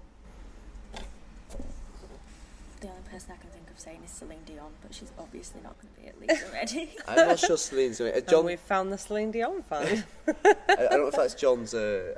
[2.82, 5.76] The only person I can think of saying is Celine Dion, but she's obviously not
[5.82, 6.90] going to be at Leeds already.
[7.08, 8.18] I'm not sure Celine's doing it.
[8.18, 10.04] And John, we've found the Celine Dion fan.
[10.28, 11.74] I, I don't know if that's John's.
[11.74, 12.16] Uh,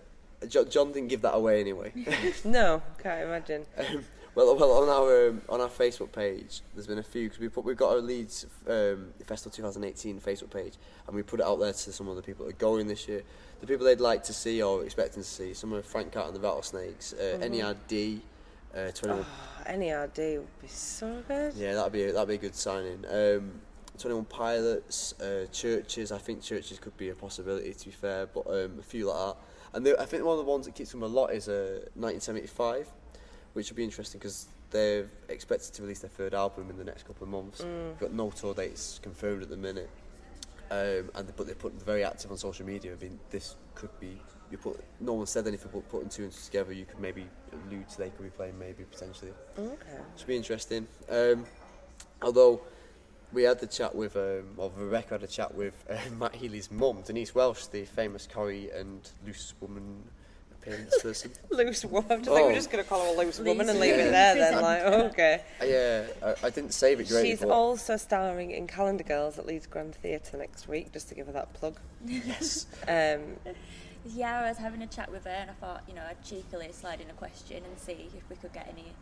[0.47, 1.91] John, John didn't give that away anyway.
[2.45, 3.65] no, can't imagine.
[3.75, 7.39] Um, well, well, on our um, on our Facebook page, there's been a few because
[7.39, 10.73] we put we've got our Leeds um, Festival 2018 Facebook page,
[11.07, 13.07] and we put it out there to some of the people that are going this
[13.07, 13.23] year.
[13.61, 16.35] The people they'd like to see or expecting to see, some of Frank Carter and
[16.35, 18.21] the Rattlesnakes, uh, NERD,
[18.75, 19.25] uh, 21.
[19.25, 21.53] Oh, NERD would be so good.
[21.55, 23.03] Yeah, that'd be a, that'd be a good signing.
[23.11, 23.61] Um,
[23.97, 26.11] 21 Pilots, uh, Chvrches.
[26.11, 29.17] I think Chvrches could be a possibility to be fair, but um, a few like
[29.17, 29.37] that.
[29.73, 31.89] And the, I think one of the ones that keeps them a lot is uh,
[31.95, 32.89] 1975,
[33.53, 37.03] which will be interesting because they're expected to release their third album in the next
[37.07, 37.63] couple of months.
[37.63, 39.89] We've got no tour dates confirmed at the minute,
[40.71, 42.93] um, and but they're putting very active on social media.
[42.93, 44.21] I mean, this could be.
[44.51, 47.25] You put no one said anything, but putting two and two together, you could maybe
[47.51, 49.31] allude to they could be playing maybe potentially.
[49.59, 49.97] Okay.
[50.15, 50.87] Should be interesting.
[51.09, 51.45] Um,
[52.21, 52.61] although
[53.33, 56.71] we had the chat with, um, or Rebecca had a chat with uh, Matt Healy's
[56.71, 60.03] mum, Denise Welch, the famous Corrie and loose woman
[60.61, 61.31] appearance person.
[61.49, 62.11] Loose woman.
[62.11, 62.45] I think Oh.
[62.47, 64.61] we're just going to call her a loose woman and Loose leave it there then.
[64.61, 64.81] Like,
[65.11, 65.41] okay.
[65.61, 66.03] Uh, yeah,
[66.41, 67.25] I, I didn't save it great.
[67.25, 71.15] She's but also starring in Calendar Girls at Leeds Grand Theatre next week, just to
[71.15, 71.77] give her that plug.
[72.05, 72.65] yes.
[72.87, 73.35] Um,
[74.13, 76.71] yeah, I was having a chat with her and I thought, you know, I'd cheekily
[76.71, 78.93] slide in a question and see if we could get any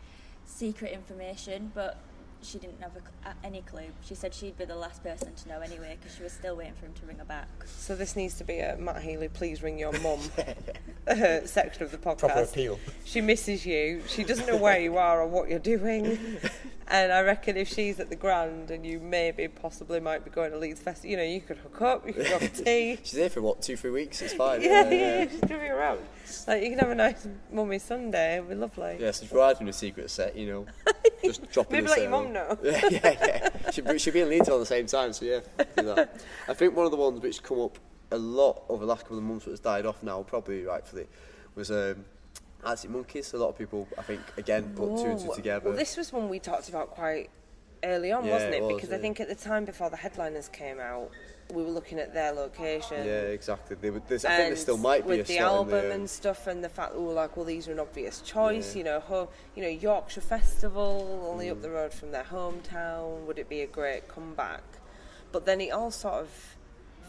[0.44, 1.98] secret information, but
[2.42, 3.86] she didn't have a, any clue.
[4.04, 6.74] She said she'd be the last person to know anyway because she was still waiting
[6.74, 7.48] for him to ring her back.
[7.66, 10.20] so this needs to be a Matt Healy, please ring your mum
[11.08, 12.18] uh, section of the podcast.
[12.18, 12.78] Proper appeal.
[13.04, 14.02] She misses you.
[14.06, 16.18] She doesn't know where you are or what you're doing.
[16.88, 20.52] And I reckon if she's at the Grand and you maybe possibly might be going
[20.52, 22.98] to Leeds Fest, you know, you could hook up, you could for tea.
[23.02, 24.22] She's here for what, two, three weeks?
[24.22, 24.62] It's fine.
[24.62, 26.00] yeah, yeah, she's going to be around.
[26.46, 28.36] Like, you can have a nice mummy Sunday.
[28.36, 28.98] It'd be lovely.
[29.00, 30.66] Yeah, so if we're having a secret set, you know,
[31.24, 32.56] just drop in Maybe let your mum know.
[32.62, 33.70] yeah, yeah, yeah.
[33.72, 35.40] She'd be, she'd be in Leeds all the same time, so yeah,
[35.76, 36.20] do that.
[36.48, 37.78] I think one of the ones which come up
[38.12, 41.08] a lot over the last couple of months, but has died off now, probably rightfully,
[41.56, 42.04] was um,
[42.64, 43.32] Arctic Monkeys.
[43.32, 45.68] A lot of people, I think, again, put two and two together.
[45.70, 47.30] Well, this was one we talked about quite
[47.84, 48.62] early on, Yeah, wasn't it it?
[48.62, 51.10] was, because I think at the time before the headliners came out,
[51.54, 53.06] we were looking at their location.
[53.06, 53.76] yeah, exactly.
[53.80, 56.10] They there's, I think there still might be with a the album the, um, and
[56.10, 58.74] stuff, and the fact that we were like, well, these are an obvious choice.
[58.74, 58.78] Yeah.
[58.78, 61.52] You know, ho- you know, Yorkshire Festival, only Mm.
[61.52, 63.20] up the road from their hometown.
[63.26, 64.64] Would it be a great comeback?
[65.30, 66.55] But then it all sort of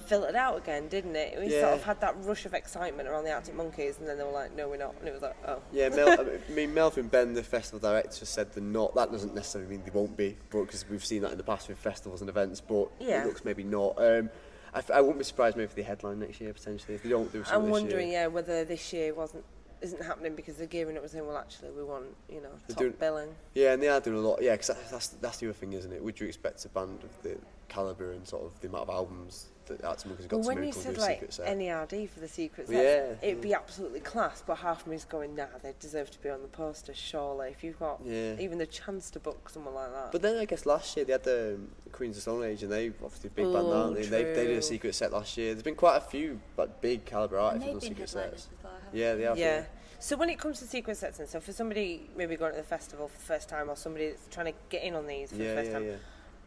[0.07, 1.37] filtered out again, didn't it?
[1.39, 1.61] We Yeah.
[1.61, 4.31] sort of had that rush of excitement around the Arctic Monkeys, and then they were
[4.31, 5.61] like, no, we're not, and it was like, oh.
[5.71, 8.95] Yeah, Mel, I mean Melvin Benn, the festival director, said they're not.
[8.95, 11.67] That doesn't necessarily mean they won't be, but because we've seen that in the past
[11.67, 12.61] with festivals and events.
[12.61, 13.23] But Yeah.
[13.23, 13.95] it looks maybe not.
[14.01, 14.29] Um,
[14.73, 17.09] I, f- I wouldn't be surprised maybe if they headline next year potentially if they
[17.09, 18.21] don't do something I'm wondering, year.
[18.21, 19.43] yeah, whether this year wasn't
[19.79, 22.73] isn't happening because they're gearing up and saying, well, actually, we want you know They're
[22.75, 23.35] top doing- billing.
[23.53, 24.41] Yeah, and they are doing a lot.
[24.41, 26.03] Yeah, because that's, that's that's the other thing, isn't it?
[26.03, 27.37] Would you expect a band of the
[27.69, 30.63] caliber and sort of the amount of albums that Arctic Monkeys got Well, to when
[30.65, 31.58] you said like secret set?
[31.58, 33.41] NERD for the secret Yeah, set, it'd yeah.
[33.41, 34.43] be absolutely class.
[34.45, 36.93] But half of me's going, nah, they deserve to be on the poster.
[36.93, 38.36] Surely, if you've got Yeah.
[38.39, 40.12] even the chance to book someone like that.
[40.12, 42.71] But then I guess last year they had the um, Queens of Stone Age and
[42.71, 44.01] they obviously a big band, aren't they?
[44.06, 45.53] They, they did a secret set last year.
[45.53, 48.45] There's been quite a few like big caliber And artists on secret sets.
[48.45, 49.38] before, Yeah, they have.
[49.38, 49.65] yeah.
[49.99, 52.63] So when it comes to secret sets and stuff, for somebody maybe going to the
[52.63, 55.38] festival for the first time, or somebody that's trying to get in on these for
[55.38, 55.95] the first yeah, time, yeah.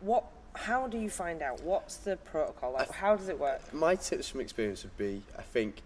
[0.02, 0.24] what?
[0.64, 1.62] How do you find out?
[1.62, 2.72] What's the protocol?
[2.72, 3.72] Like, I- how does it work?
[3.72, 5.76] My tips from experience would be, I think,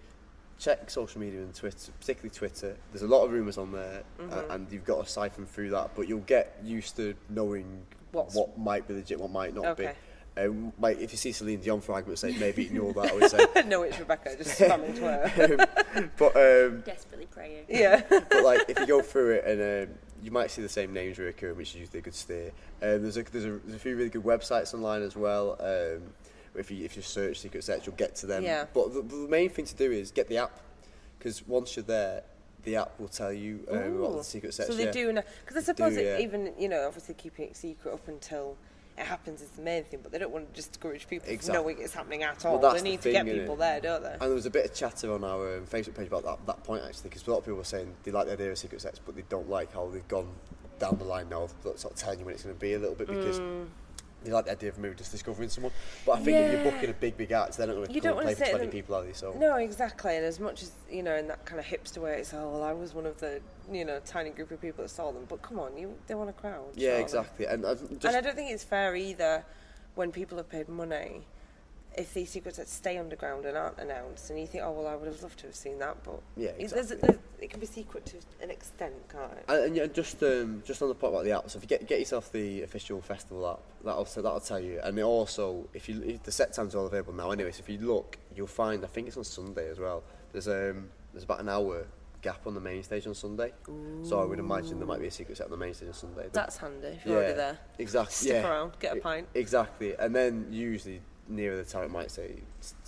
[0.59, 2.77] check social media and Twitter, particularly Twitter.
[2.93, 4.33] There's a lot of rumours on there, Mm-hmm.
[4.51, 5.91] uh, and you've got to siphon through that.
[5.95, 7.67] But you'll get used to knowing
[8.13, 9.87] What's- what might be legit, what might not Okay.
[9.87, 9.91] be.
[10.37, 13.13] Um, like if you see Celine Dion for argument's sake, maybe ignore that.
[13.13, 13.47] I would say.
[13.67, 16.11] no, it's Rebecca just spamming Twitter.
[16.19, 17.67] but um, Desperately praying.
[17.69, 18.03] yeah.
[18.11, 21.19] but like if you go through it and um, you might see the same names
[21.19, 22.51] reoccurring, which is usually a good steer.
[22.83, 25.57] Um, there's a there's a, there's a few really good websites online as well.
[25.61, 26.03] Um,
[26.55, 28.43] if you if you search secret sets, you'll get to them.
[28.43, 28.65] Yeah.
[28.73, 30.59] But the, the main thing to do is get the app,
[31.19, 32.23] because once you're there,
[32.63, 34.71] the app will tell you um, what the secret sets.
[34.71, 34.91] So they yeah.
[34.93, 36.19] do, because I suppose do, yeah.
[36.21, 38.57] even you know, obviously keeping it secret up until
[38.97, 40.01] it happens is the main thing.
[40.03, 41.55] But they don't want to discourage people Exactly.
[41.57, 42.59] from knowing it's happening at all.
[42.59, 44.13] that's they the need to get people there, don't they?
[44.13, 46.63] And there was a bit of chatter on our um, Facebook page about that, that
[46.65, 48.81] point actually, because a lot of people were saying they like the idea of secret
[48.81, 50.29] sex, but they don't like how they've gone
[50.79, 52.79] down the line now, of sort of telling you when it's going to be a
[52.79, 53.67] little bit because Mm.
[54.25, 55.73] They like the idea of maybe just discovering someone.
[56.07, 58.01] But I think if you're booking a big, big act, they're not going to come
[58.01, 59.13] don't and wanna play for say 20 them- people, are they?
[59.13, 60.17] So No, exactly.
[60.17, 62.63] And as much as you know, in that kind of hipster way, it's oh well,
[62.63, 65.27] I was one of the you know tiny group of people that saw them.
[65.29, 66.65] But come on, you they want a crowd.
[66.75, 67.47] yeah, exactly.
[67.47, 69.45] And just and I don't think it's fair either
[69.95, 71.27] when people have paid money.
[71.97, 74.97] If these secrets sets stay underground and aren't announced, and you think, oh well, I
[74.97, 77.09] would have loved to have seen that, but Yeah, it, there's, exactly.
[77.09, 79.45] there's, it can be secret to an extent, can't it?
[79.49, 81.69] And, and yeah, just um, just on the point about the app, so if you
[81.69, 84.81] get get yourself the official festival app, that'll so that'll tell you.
[84.83, 87.53] And it also, if you if the set times are all available now, anyway.
[87.53, 88.85] So if you look, you'll find.
[88.85, 90.03] I think it's on Sunday as well.
[90.33, 91.87] There's um there's about an hour
[92.23, 93.53] gap on the main stage on Sunday.
[94.03, 95.95] So I would imagine there might be a secret set on the main stage on
[95.95, 96.29] Sunday.
[96.33, 97.59] That's handy if you're already there.
[97.79, 98.15] Exactly.
[98.15, 98.49] Stick yeah.
[98.49, 99.29] around, get a pint.
[99.35, 99.95] Exactly.
[99.99, 102.35] And then usually nearer the time it might say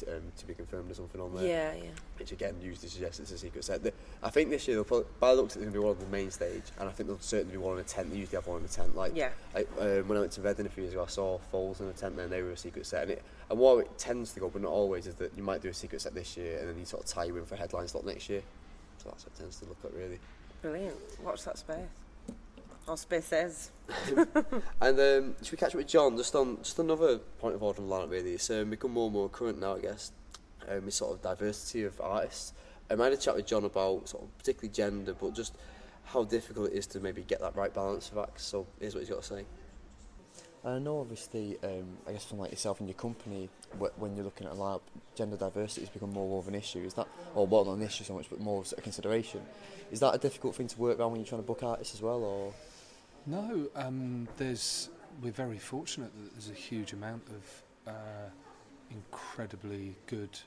[0.08, 1.46] um, to be confirmed or something on there.
[1.46, 1.90] Yeah, yeah.
[2.18, 3.82] Which again usually suggests it's a secret set.
[3.82, 5.80] The, I think this year they'll probably, by the looks of it, they're going to
[5.80, 7.84] be one on the main stage, and I think there'll certainly be one in a
[7.84, 8.10] tent.
[8.10, 8.96] They usually have one in a tent.
[8.96, 9.30] Like Yeah.
[9.54, 11.88] I, um, when I went to Reading a few years ago, I saw Foals in
[11.88, 13.02] a tent there, and they were a secret set.
[13.04, 15.62] And, it, and what it tends to go, but not always, is that you might
[15.62, 17.54] do a secret set this year, and then you sort of tie you in for
[17.54, 18.42] a headline slot next year.
[18.98, 20.18] So that's what it tends to look like, really.
[20.62, 20.96] Brilliant.
[21.22, 21.76] Watch that space.
[22.88, 23.70] Or spaces.
[24.80, 27.82] And um, should we catch up with John just on just another point of order
[27.82, 28.10] on the lineup?
[28.10, 30.12] Really, it's um, become more and more current now, I guess.
[30.68, 32.52] Um, this sort of diversity of artists.
[32.90, 35.56] Um, I had a chat with John about sort of particularly gender, but just
[36.04, 38.44] how difficult it is to maybe get that right balance of acts.
[38.44, 39.44] So here's what he's got to say.
[40.64, 44.24] I know, obviously, um, I guess from like yourself and your company, wh- when you're
[44.24, 44.80] looking at a lineup,
[45.14, 46.80] gender diversity has become more of an issue.
[46.80, 49.42] Is that, or well, not an issue so much, but more of a consideration?
[49.92, 52.02] Is that a difficult thing to work around when you're trying to book artists as
[52.02, 52.52] well, or?
[53.26, 54.88] No, um, there's.
[55.22, 58.28] We're very fortunate that there's a huge amount of uh,
[58.90, 60.38] incredibly good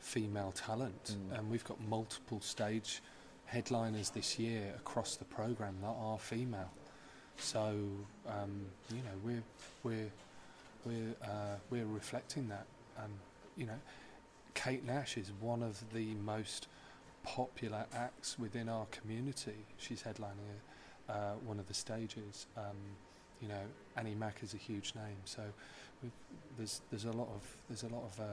[0.00, 1.38] female talent, Mm.
[1.38, 3.02] and we've got multiple stage
[3.46, 6.70] headliners this year across the program that are female.
[7.38, 7.88] So
[8.26, 9.42] um, you know we're
[9.82, 10.10] we're
[10.84, 12.66] we're uh, we're reflecting that.
[12.98, 13.10] Um,
[13.56, 13.80] you know,
[14.54, 16.68] Kate Nash is one of the most
[17.24, 19.66] popular acts within our community.
[19.78, 20.46] She's headlining
[21.08, 22.46] uh, one of the stages.
[22.56, 22.76] Um,
[23.40, 23.60] you know,
[23.96, 25.42] Annie Mac is a huge name, so
[26.02, 26.12] we've,
[26.56, 28.24] there's there's a lot of there's a lot of uh,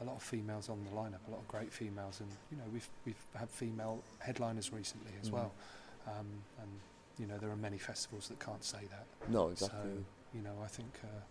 [0.00, 2.64] a lot of females on the lineup, a lot of great females, and you know
[2.72, 5.32] we've we've had female headliners recently as Mm.
[5.34, 5.52] well,
[6.06, 6.26] um,
[6.60, 6.70] and
[7.18, 9.06] you know there are many festivals that can't say that.
[9.30, 9.78] No, exactly.
[9.82, 11.22] So you know I think uh,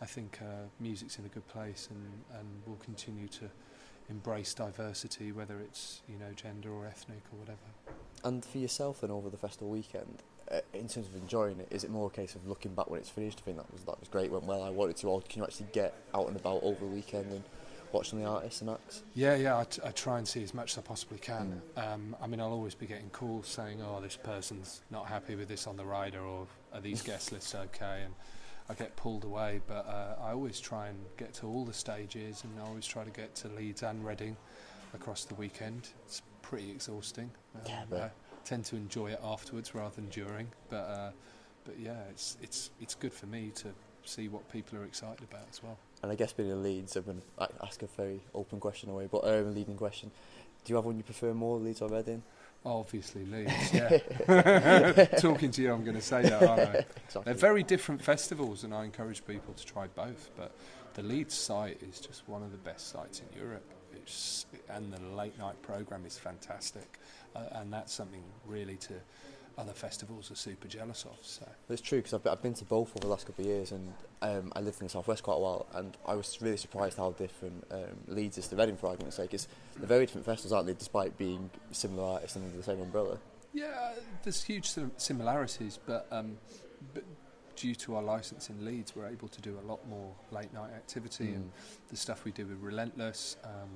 [0.00, 3.50] I think uh, music's in a good place, and and we'll continue to
[4.08, 7.68] embrace diversity, whether it's you know gender or ethnic or whatever.
[8.24, 11.84] And for yourself then over the festival weekend, uh, in terms of enjoying it, is
[11.84, 13.98] it more a case of looking back when it's finished, I think that was that
[13.98, 16.62] was great, went well, I wanted to, or can you actually get out and about
[16.62, 17.42] over the weekend and
[17.92, 19.02] watch some of the artists and acts?
[19.14, 21.60] Yeah, yeah, I, t- I try and see as much as I possibly can.
[21.76, 25.48] Um, I mean, I'll always be getting calls saying, "Oh, this person's not happy with
[25.48, 28.14] this on the rider," or "Are these guest lists okay?" And
[28.68, 32.44] I get pulled away, but uh, I always try and get to all the stages,
[32.44, 34.36] and I always try to get to Leeds and Reading
[34.94, 35.88] across the weekend.
[36.06, 37.30] It's pretty exhausting.
[37.54, 38.10] Um, Yeah, but- I
[38.44, 41.10] tend to enjoy it afterwards rather than during, but uh,
[41.64, 43.68] but yeah, it's it's it's good for me to
[44.04, 45.78] see what people are excited about as well.
[46.02, 49.06] And I guess being in Leeds, I'm going to ask a very open question away,
[49.10, 50.10] but um, a leading question.
[50.64, 52.22] Do you have one you prefer more, Leeds or Reading?
[52.64, 55.04] Obviously, Leeds, yeah.
[55.18, 56.74] Talking to you, I'm going to say that, aren't I?
[57.04, 57.22] Exactly.
[57.24, 60.30] They're very different festivals, and I encourage people to try both.
[60.36, 60.52] But
[60.94, 63.64] the Leeds site is just one of the best sites in Europe.
[63.96, 66.98] It's, and the late night program is fantastic,
[67.34, 68.94] uh, and that's something really to
[69.58, 71.18] other festivals are super jealous of.
[71.22, 73.72] So It's true because I've, I've been to both over the last couple of years,
[73.72, 76.96] and um, I lived in the southwest quite a while, and I was really surprised
[76.96, 79.34] how different um, Leeds is to Reading, for argument's sake.
[79.34, 80.74] It's they're very different festivals, aren't they?
[80.74, 83.18] Despite being similar artists under the same umbrella.
[83.52, 86.38] yeah, there's huge similarities, but, um,
[86.94, 87.04] but
[87.56, 90.72] due to our license in Leeds, we're able to do a lot more late night
[90.72, 91.50] activity and
[91.88, 93.70] the stuff we do with Relentless, um,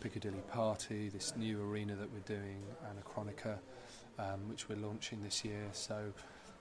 [0.00, 3.58] Piccadilly Party, this new arena that we're doing, Anachronica,
[4.18, 5.68] um, which we're launching this year.
[5.72, 6.12] So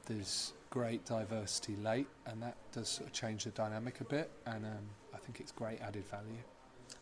[0.05, 4.65] there's great diversity late, and that does sort of change the dynamic a bit, and
[4.65, 6.43] um, I think it's great added value.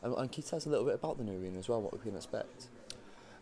[0.01, 1.81] And, and can you tell us a little bit about the new arena as well?
[1.81, 2.67] What we can expect?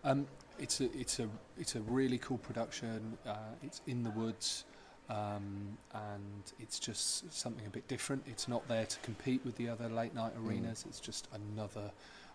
[0.04, 0.28] Um,
[0.60, 1.28] it's a it's a
[1.58, 3.18] it's a really cool production.
[3.26, 4.66] Uh, it's in the woods,
[5.10, 8.24] um, and it's just something a bit different.
[8.28, 10.86] It's not there to compete with the other late night arenas.
[10.88, 11.92] It's just another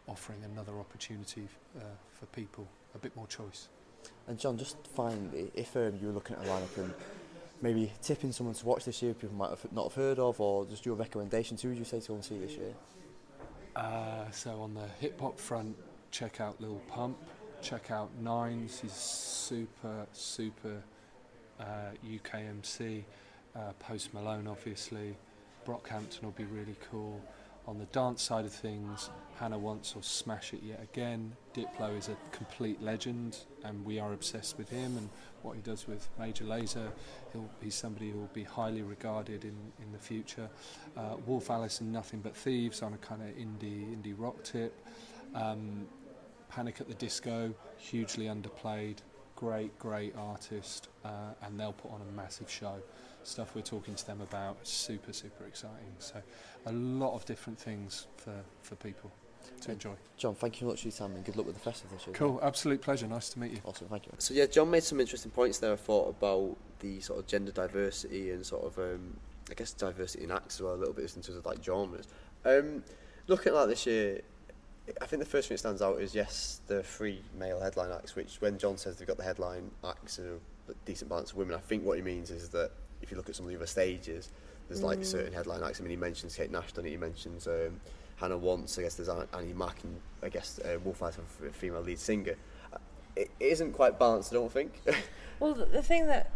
[0.08, 1.48] offering, another opportunity
[1.78, 3.68] uh, for people, a bit more choice.
[4.28, 6.92] And John, just finally, if um, you were looking at a lineup and
[7.62, 10.66] maybe tipping someone to watch this year, people might have not have heard of, or
[10.66, 12.74] just your recommendations, who would you say to go and see this year?
[13.74, 15.76] Uh, so on the hip hop front,
[16.10, 17.16] check out Lil Pump,
[17.62, 18.80] check out Nines.
[18.80, 20.82] He's super super
[21.60, 23.04] uh, UK MC.
[23.54, 25.16] Uh, Post Malone, obviously.
[25.66, 27.20] Brockhampton will be really cool.
[27.66, 31.32] On the dance side of things, Hannah Wants will smash it yet again.
[31.52, 35.08] Diplo is a complete legend, and we are obsessed with him and
[35.42, 36.90] what he does with Major Lazer.
[37.32, 40.48] He'll, he's somebody who will be highly regarded in, in the future.
[40.96, 44.72] Uh, Wolf Alice and Nothing But Thieves on a kind of indie indie rock tip.
[45.34, 45.88] Um,
[46.48, 48.98] Panic at the Disco, hugely underplayed,
[49.36, 52.76] great great artist, uh, and they'll put on a massive show.
[53.22, 55.94] Stuff we're talking to them about, super super exciting.
[55.98, 56.22] So
[56.66, 59.12] a lot of different things for, for people
[59.60, 59.92] to enjoy.
[60.16, 62.06] John, thank you so much for your time and good luck with the festival this
[62.06, 62.14] year.
[62.14, 63.06] Cool, absolute pleasure.
[63.06, 63.60] Nice to meet you.
[63.64, 64.12] Awesome, thank you.
[64.18, 65.72] So yeah, John made some interesting points there.
[65.72, 69.16] I thought about the sort of gender diversity and sort of um,
[69.50, 72.08] I guess diversity in acts as well a little bit in terms of like genres.
[72.44, 72.82] Um,
[73.26, 74.20] looking at that this year,
[75.00, 78.14] I think the first thing that stands out is yes, the three male headline acts.
[78.14, 81.54] Which when John says they've got the headline acts and a decent balance of women,
[81.54, 82.70] I think what he means is that
[83.02, 84.30] if you look at some of the other stages,
[84.68, 85.80] there's like certain headline acts.
[85.80, 86.92] I mean, he mentions Kate Nash, doesn't he?
[86.92, 87.80] He mentions um,
[88.16, 88.78] Hannah Wants.
[88.78, 91.98] I guess there's Annie Mac and I guess uh, Wolf Alice for a female lead
[91.98, 92.34] singer.
[92.72, 92.78] Uh,
[93.14, 94.80] It isn't quite balanced, I don't think.
[95.38, 96.30] Well, the thing that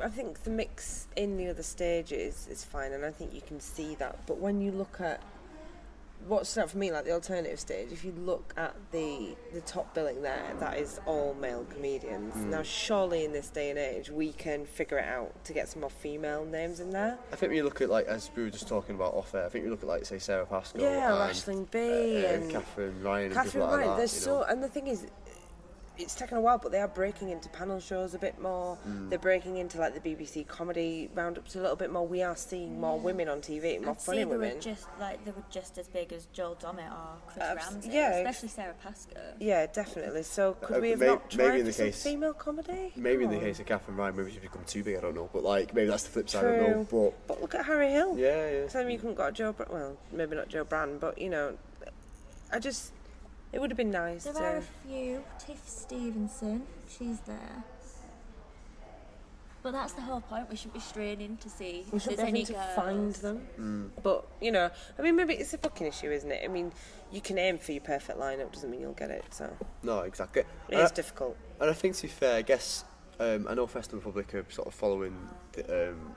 [0.00, 3.60] I think the mix in the other stages is fine, and I think you can
[3.60, 4.26] see that.
[4.26, 5.20] But when you look at
[6.26, 9.94] what's out for me, like the alternative stage, if you look at the the top
[9.94, 12.34] billing there, that is all male comedians.
[12.36, 15.80] Now, surely in this day and age, we can figure it out to get some
[15.80, 17.18] more female names in there.
[17.32, 19.46] I think when you look at like as we were just talking about off air,
[19.46, 22.50] I think you look at like say Sara Pascoe, Yeah, and, Aisling Bea uh, and
[22.50, 23.88] Katherine Ryan, and Catherine like Ryan.
[23.88, 23.96] that.
[23.98, 24.44] There's so, know.
[24.44, 25.06] and the thing is,
[25.98, 28.78] it's taken a while, but they are breaking into panel shows a bit more.
[28.88, 29.10] Mm.
[29.10, 32.06] They're breaking into like the BBC comedy roundups a little bit more.
[32.06, 34.54] We are seeing more women on TV, more I'd funny say women.
[34.54, 37.90] were just like they were just as big as Joel Dommett or Chris Uh, Ramsey,
[37.90, 38.10] yeah.
[38.18, 39.18] especially Sara Pascoe.
[39.40, 40.22] Yeah, definitely.
[40.22, 42.34] So could Uh, we have may- not maybe tried in the for some case- female
[42.34, 42.92] comedy?
[42.96, 43.44] Maybe in Come the on.
[43.46, 44.96] case of Katherine Ryan, maybe she's become too big.
[44.96, 46.44] I don't know, but like maybe that's the flip side.
[46.44, 48.16] I don't know, but But look at Harry Hill.
[48.16, 48.66] yeah, yeah.
[48.68, 49.52] Tell me you couldn't got Joe.
[49.52, 51.56] Br- well, maybe not Jo Brand, but you know,
[52.52, 52.92] I just
[53.52, 54.24] it would have been nice.
[54.24, 55.24] There to, are a few.
[55.38, 57.64] Tiff Stevenson, she's there.
[59.60, 60.48] But that's the whole point.
[60.48, 62.74] We should be straining to see We if should there's be any having to girls.
[62.76, 63.46] find them.
[63.58, 64.02] Mm.
[64.02, 66.42] But you know, I mean, maybe it's a fucking issue, isn't it?
[66.44, 66.72] I mean,
[67.10, 69.24] you can aim for your perfect lineup, doesn't mean you'll get it.
[69.30, 70.42] So No, exactly.
[70.42, 71.36] it And is I- difficult.
[71.60, 72.84] And I think to be fair, I guess
[73.18, 75.16] um, I know Festival Republic are sort of following
[75.52, 76.12] the, um,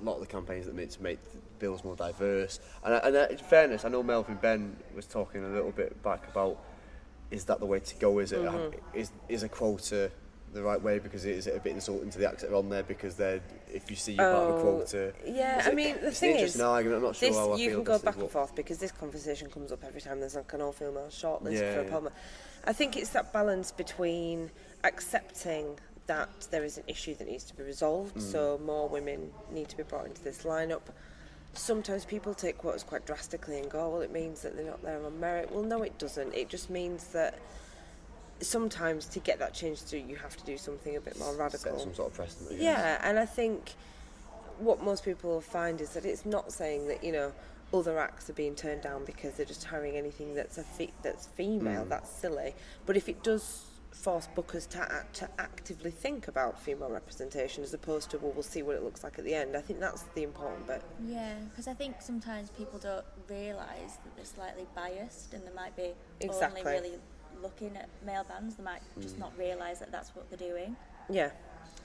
[0.00, 2.58] a lot of the campaigns that make to make the bills more diverse.
[2.84, 6.58] And, and in fairness, I know Melvin Benn was talking a little bit back about
[7.30, 8.18] is that the way to go?
[8.18, 8.76] Is it Mm-hmm.
[9.02, 10.10] is is a quota
[10.52, 10.98] the right way?
[10.98, 13.40] Because it is it a bit insulting to the that are on there because they're
[13.72, 15.12] if you see you're part of a Oh, quota.
[15.24, 16.96] yeah, It's I mean, the it's thing an is, interesting argument.
[16.98, 18.92] I'm not sure This how I you can go back and what- forth because this
[18.92, 22.08] conversation comes up every time there's like an all-female shortlist Yeah, for a yeah.
[22.64, 24.50] I think it's that balance between
[24.84, 28.64] accepting that there is an issue that needs to be resolved, so Mm.
[28.66, 30.82] more women need to be brought into this lineup.
[31.54, 34.82] Sometimes people take quotas quite drastically and go, oh, "Well, it means that they're not
[34.82, 36.34] there on merit." Well, no, it doesn't.
[36.34, 37.38] It just means that
[38.40, 41.72] sometimes to get that change through, you have to do something a bit more radical.
[41.72, 42.60] set some sort of precedent.
[42.60, 43.72] Yeah, and I think
[44.58, 47.32] what most people find is that it's not saying that, you know,
[47.72, 51.26] other acts are being turned down because they're just hiring anything that's a fe- that's
[51.26, 51.84] female.
[51.84, 51.88] Mm.
[51.88, 52.54] That's silly.
[52.84, 57.74] But if it does force bookers to act, to actively think about female representation as
[57.74, 59.56] opposed to well we'll see what it looks like at the end.
[59.56, 60.82] I think that's the important bit.
[61.06, 65.76] Yeah, because I think sometimes people don't realise that they're slightly biased and they might
[65.76, 66.60] be Exactly.
[66.60, 66.98] only really
[67.42, 68.56] looking at male bands.
[68.56, 70.76] They might just not realise that that's what they're doing.
[71.10, 71.30] Yeah.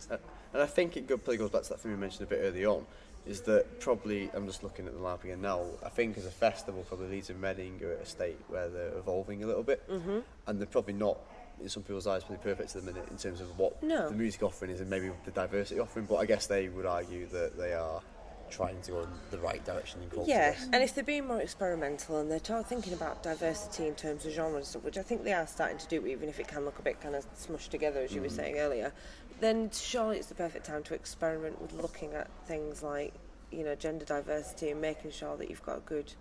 [0.10, 0.18] Uh,
[0.54, 2.40] and I think it go- probably goes back to that thing we mentioned a bit
[2.42, 2.86] early on,
[3.26, 6.32] is that probably, I'm just looking at the lineup again now, I think as a
[6.32, 9.88] festival, probably Leeds and Reading are at a state where they're evolving a little bit,
[9.90, 10.20] mm-hmm.
[10.48, 11.18] and they're probably not,
[11.62, 14.10] in some people's eyes, probably perfect at the minute in terms of what No.
[14.10, 17.28] the music offering is and maybe the diversity offering, but I guess they would argue
[17.28, 18.02] that they are
[18.50, 20.30] trying to go in the right direction in culture.
[20.30, 24.32] Yeah, and if they're being more experimental and they're thinking about diversity in terms of
[24.32, 26.64] genre and stuff, which I think they are starting to do, even if it can
[26.64, 28.36] look a bit kind of smushed together, as you were mm.
[28.36, 28.94] saying earlier,
[29.40, 33.14] then surely it's the perfect time to experiment with looking at things like,
[33.52, 36.14] you know, gender diversity and making sure that you've got a good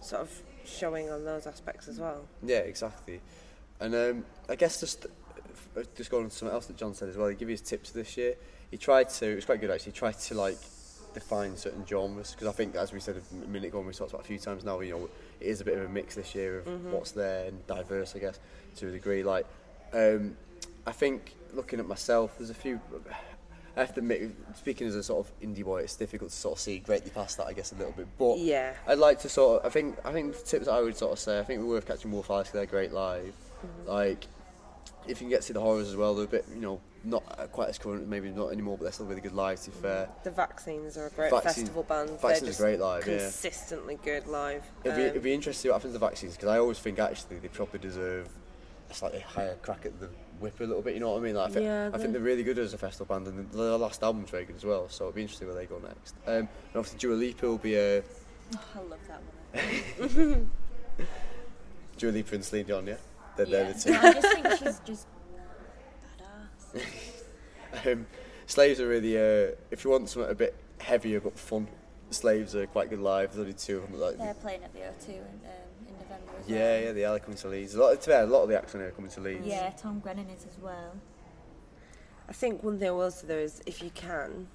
[0.00, 2.26] sort of showing on those aspects as well.
[2.42, 3.20] Yeah, exactly.
[3.80, 5.06] And um, I guess just
[5.76, 7.28] uh, just going on to something else that John said as well.
[7.28, 8.34] He gave his tips this year.
[8.70, 9.32] He tried to.
[9.32, 9.92] It was quite good actually.
[9.92, 10.58] He tried to like
[11.14, 14.10] define certain genres because I think, as we said a minute ago, and we talked
[14.12, 14.80] about a few times now.
[14.80, 15.08] You know,
[15.40, 18.18] it is a bit of a mix this year of what's there and diverse, I
[18.18, 18.38] guess,
[18.76, 19.22] to a degree.
[19.22, 19.46] Like,
[19.92, 20.36] um,
[20.86, 22.80] I think looking at myself, there's a few.
[23.76, 26.56] I have to admit, speaking as a sort of indie boy, it's difficult to sort
[26.56, 28.06] of see greatly past that, I guess, a little bit.
[28.18, 28.72] But Yeah.
[28.86, 29.66] I'd like to sort of.
[29.66, 29.98] I think.
[30.04, 31.38] I think the tips that I would sort of say.
[31.38, 32.50] I think we're worth catching Wolf Alice.
[32.50, 33.34] They're great live.
[33.86, 34.26] Like,
[35.06, 36.80] if you can get to see the horrors as well, they're a bit, you know,
[37.04, 39.60] not quite as current, maybe not anymore, but they're still really good live.
[39.62, 42.10] To be fair, The Vaccines are a great Vaccine- festival band.
[42.10, 43.18] Vaccines They're just great live, yeah.
[43.18, 44.64] consistently good live.
[44.82, 46.58] it'd be, Um, it'd be interesting to see what happens to the vaccines because I
[46.58, 48.28] always think actually they probably deserve
[48.90, 50.08] a slightly higher crack at the
[50.40, 50.94] whip a little bit.
[50.94, 51.36] You know what I mean?
[51.36, 53.76] Like, I, think, Yeah, I think they're really good as a festival band, and their
[53.78, 54.88] last album's very good as well.
[54.88, 56.16] So it'd be interesting where they go next.
[56.26, 58.02] Um, and obviously, Dua Lipa will be uh,
[58.54, 59.20] Oh, I love that
[60.10, 60.50] one.
[61.98, 62.86] Dua Lipa and Celine Dion.
[62.86, 62.96] Yeah,
[63.36, 63.64] they're, yeah.
[63.64, 63.94] they're the two.
[63.94, 65.06] I just think she's just
[66.74, 66.84] badass.
[67.84, 68.06] Um,
[68.46, 71.68] slaves are really, uh, if you want something a bit heavier but fun,
[72.10, 73.32] slaves are quite good live.
[73.32, 74.00] There's only two of them.
[74.00, 75.26] Like, They're playing at the O2 in, um,
[75.86, 76.82] in November as yeah, well.
[76.82, 77.74] yeah, they are coming to Leeds.
[77.74, 79.46] A lot, to be fair, a lot of the acts are coming to Leeds.
[79.46, 80.94] Yeah, Tom Grennan is as well.
[82.28, 84.48] I think one thing I will say though is if you can,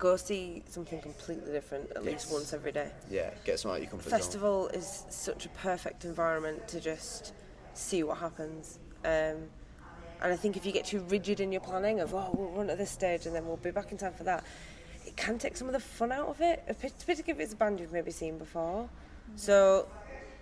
[0.00, 2.90] go see something completely different at least once every day.
[3.10, 4.18] Yeah, get some out of your comfort zone.
[4.18, 7.32] Festival is such a perfect environment to just
[7.74, 8.78] see what happens.
[9.04, 9.48] Um,
[10.22, 12.68] and I think if you get too rigid in your planning of, oh, we'll run
[12.70, 14.44] at this stage and then we'll be back in time for that,
[15.06, 17.80] it can take some of the fun out of it, particularly if it's a band
[17.80, 18.88] you've maybe seen before.
[19.36, 19.86] So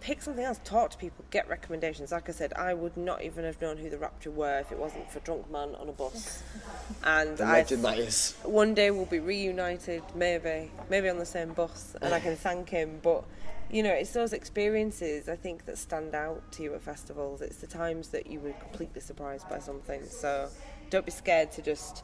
[0.01, 2.11] pick something else, talk to people, get recommendations.
[2.11, 4.79] Like I said, I would not even have known who the Rapture were if it
[4.79, 6.43] wasn't for Drunk Man on a bus.
[7.05, 8.35] And The I legend that is.
[8.43, 12.71] one day we'll be reunited, maybe, maybe on the same bus, and I can thank
[12.71, 12.99] him.
[13.03, 13.25] But
[13.71, 17.43] you know, it's those experiences I think that stand out to you at festivals.
[17.43, 20.05] It's the times that you were completely surprised by something.
[20.07, 20.49] So
[20.91, 22.03] don't be scared to just,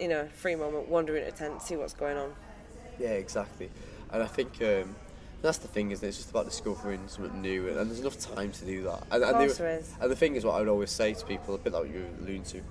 [0.00, 2.32] you know, free moment, wander into a tent, see what's going on.
[2.98, 3.70] Yeah, exactly.
[4.12, 4.94] And I think um,
[5.42, 6.08] that's the thing, isn't it?
[6.08, 9.02] It's just about discovering something new, and, and there's enough time to do that.
[9.10, 9.92] And, and, there is.
[10.00, 12.06] and the thing is, what I would always say to people, a bit like you
[12.20, 12.62] alluding to,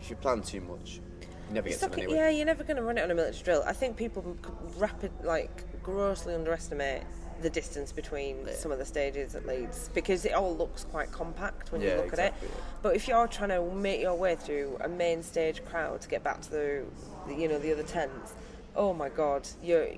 [0.00, 1.00] if you plan too much,
[1.48, 3.64] you never get it- Yeah, you're never going to run it on a military drill.
[3.66, 4.36] I think people
[4.76, 7.02] rapid, like, grossly underestimate
[7.42, 11.70] the distance between some of the stages at Leeds because it all looks quite compact
[11.72, 12.62] when you look exactly, at it.
[12.82, 16.24] But if you're trying to make your way through a main stage crowd to get
[16.24, 16.84] back to the,
[17.26, 18.34] the you know, the other tents,
[18.76, 19.88] oh my God, you're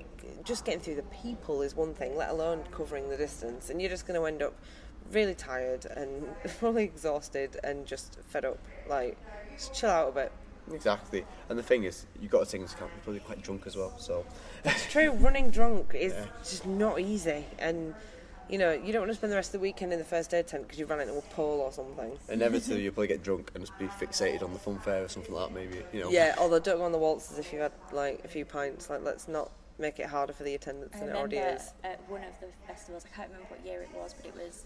[0.43, 3.89] just getting through the people is one thing, let alone covering the distance, and you're
[3.89, 4.53] just going to end up
[5.11, 6.27] really tired and
[6.59, 8.59] probably exhausted and just fed up.
[8.87, 9.17] Like,
[9.55, 10.31] just chill out a bit.
[10.73, 11.25] Exactly.
[11.49, 13.75] And the thing is, you've got to take into account you're probably quite drunk as
[13.75, 13.93] well.
[13.97, 14.25] So
[14.65, 15.11] It's true.
[15.19, 16.25] Running drunk is Yeah.
[16.43, 17.93] just not easy, and
[18.49, 20.33] you know you don't want to spend the rest of the weekend in the first
[20.33, 22.17] aid tent because you ran into a pole or something.
[22.29, 25.33] inevitably you'll probably get drunk and just be fixated on the fun fair or something
[25.33, 25.55] like that.
[25.55, 26.09] Maybe you know.
[26.09, 26.35] Yeah.
[26.37, 28.89] Although don't go on the waltzes if you've had like a few pints.
[28.89, 31.73] Like let's not make it harder for the attendants I than it already is.
[31.83, 34.65] at one of the festivals, I can't remember what year it was, but it was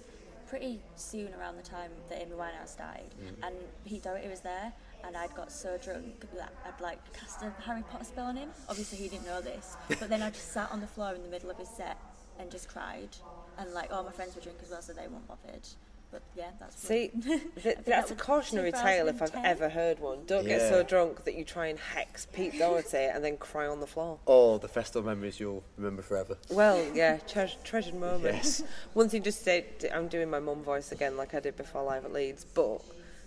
[0.50, 3.48] pretty soon around the time that Amy Winehouse died, Mm.
[3.48, 4.74] and Pete Doherty was there,
[5.06, 8.50] and I'd got so drunk that I'd like cast a Harry Potter spell on him.
[8.70, 11.30] Obviously, he didn't know this, but then I just sat on the floor in the
[11.30, 11.98] middle of his set
[12.40, 13.10] and just cried,
[13.58, 15.68] and like all my friends were drunk as well, so they weren't bothered.
[16.12, 19.36] But yeah, that's See, what- th- I think that's that a cautionary tale if I've
[19.44, 20.20] ever heard one.
[20.28, 23.80] Don't get so drunk that you try and hex Pete Doherty and then cry on
[23.82, 24.20] the floor.
[24.28, 26.38] Oh, the festival memories you'll remember forever.
[26.50, 28.60] Well, yeah, tre- treasured moments.
[28.62, 28.64] Yes.
[28.94, 32.06] One thing just say, I'm doing my mum voice again like I did before live
[32.06, 32.82] at Leeds, but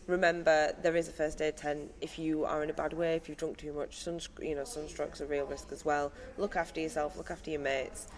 [0.08, 1.92] remember there is a first aid tent.
[2.00, 4.04] If you are in a bad way, if you've drunk too much,
[4.40, 6.10] you know, sunstroke's a real risk as well.
[6.38, 8.08] Look after yourself, look after your mates.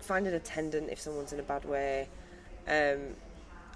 [0.00, 2.08] find an attendant if someone's in a bad way.
[2.68, 3.16] Um,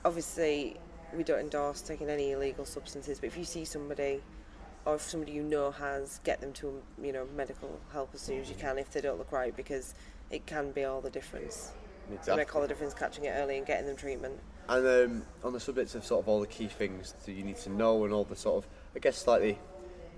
[0.05, 0.77] obviously,
[1.17, 4.21] we don't endorse taking any illegal substances, but if you see somebody
[4.85, 8.41] or if somebody you know has, get them to you know medical help as soon
[8.41, 9.95] as you can if they don't look right because
[10.31, 11.73] it can be all the difference.
[12.11, 12.37] It Exactly.
[12.37, 14.41] make all the difference catching it early and getting them treatment.
[14.69, 17.57] And um, on the subject of sort of all the key things that you need
[17.59, 19.59] to know and all the sort of, I guess, slightly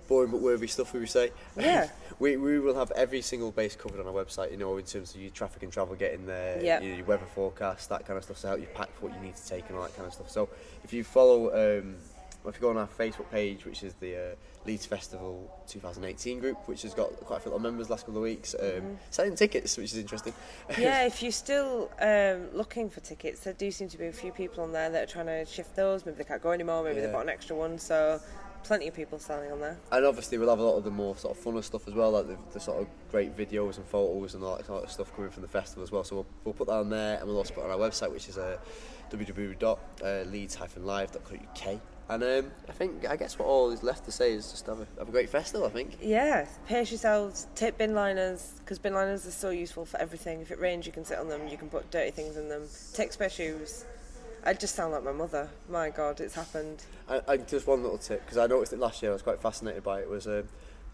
[0.07, 1.31] boring but worthy stuff we would say.
[1.57, 1.89] Yeah.
[2.19, 5.15] we, we will have every single base covered on our website, you know, in terms
[5.15, 6.79] of your traffic and travel getting there, Yeah.
[6.79, 9.21] your, your weather forecast, that kind of stuff, so help you pack for what you
[9.21, 10.29] need to take and all that kind of stuff.
[10.29, 10.47] So
[10.83, 11.95] if you follow, um,
[12.49, 14.35] if you go on our Facebook page, which is the uh,
[14.65, 18.55] Leeds Festival 2018 group, which has got quite a few members last couple of weeks,
[18.59, 20.33] um, selling tickets, which is interesting.
[20.77, 24.31] yeah, if you're still um, looking for tickets, there do seem to be a few
[24.31, 26.05] people on there that are trying to shift those.
[26.05, 26.83] Maybe they can't go anymore.
[26.83, 27.11] Maybe they've Yeah.
[27.13, 27.77] got an extra one.
[27.77, 28.19] So,
[28.63, 29.77] plenty of people selling on there.
[29.91, 32.09] And obviously we'll have a lot of the more sort of funner stuff as well,
[32.11, 35.15] like the, the sort of great videos and photos and all that sort of stuff
[35.15, 36.03] coming from the festival as well.
[36.03, 38.27] So we'll, we'll put that on there, and we'll also put on our website, which
[38.27, 38.57] is uh,
[39.11, 41.79] www.leeds-live.co.uk.
[42.07, 44.79] And um, I think, I guess what all is left to say is just have
[44.79, 45.97] a, have a great festival, I think.
[46.01, 47.47] Yeah, pace yourselves.
[47.55, 50.41] Take bin liners because bin liners are so useful for everything.
[50.41, 51.47] If it rains, you can sit on them.
[51.47, 52.63] You can put dirty things in them.
[52.93, 53.85] Take spare shoes.
[54.43, 55.49] I just sound like my mother.
[55.67, 56.83] My God, it's happened.
[57.09, 59.41] I, I, just one little tip, because I noticed it last year, I was quite
[59.41, 60.43] fascinated by it, was um,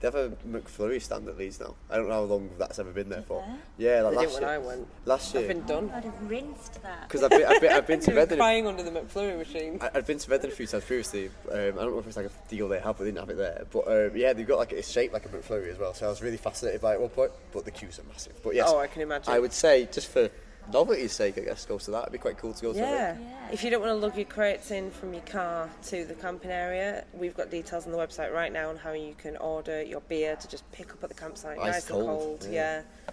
[0.01, 1.75] they have a McFlurry stand at Leeds now.
[1.89, 3.43] I don't know how long that's ever been there for.
[3.77, 4.59] Yeah, like They last did when I year.
[4.67, 4.87] went.
[5.05, 5.43] Last year.
[5.43, 5.91] I've been done.
[5.93, 7.07] I'd have rinsed that.
[7.07, 8.37] Because I've been, I've been, I've been to They were Reading.
[8.37, 9.77] crying under the McFlurry machine.
[9.79, 11.27] I- I'd been to Reading a few times previously.
[11.51, 13.29] Um, I don't know if it's like a deal they have, but they didn't have
[13.29, 13.63] it there.
[13.71, 15.93] But um, yeah, they've got like it's shaped like a McFlurry as well.
[15.93, 17.31] So I was really fascinated by it at one point.
[17.53, 18.33] But the queues are massive.
[18.43, 19.31] But yes, Oh, I can imagine.
[19.31, 20.29] I would say just for
[20.71, 22.01] novelty's sake, I guess, goes to that.
[22.03, 22.79] It'd be quite cool to go to.
[22.79, 23.17] Yeah.
[23.19, 23.49] Yeah.
[23.51, 26.51] If you don't want to lug your crates in from your car to the camping
[26.51, 30.01] area, we've got details on the website right now on how you can order your
[30.01, 32.47] beer to just pick up at the campsite, Ice nice cold, and cold.
[32.49, 32.81] yeah.
[33.07, 33.11] Yeah.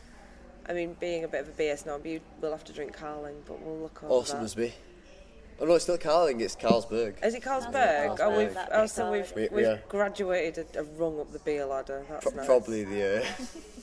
[0.68, 3.36] I mean, being a bit of a beer snob, you will have to drink Carling,
[3.46, 4.44] but we'll look over Awesome that.
[4.44, 4.74] as be.
[5.60, 6.40] Oh no, it's still Carling.
[6.40, 7.14] It's Carlsberg.
[7.24, 7.72] Is it Carlsberg?
[7.72, 8.20] Carlsberg.
[8.20, 9.82] Oh, we've That oh, so we've, We- we we've are.
[9.88, 12.04] graduated a, a rung up the beer ladder.
[12.08, 12.46] That's Pro- nice.
[12.46, 13.22] Probably the.
[13.22, 13.24] Uh,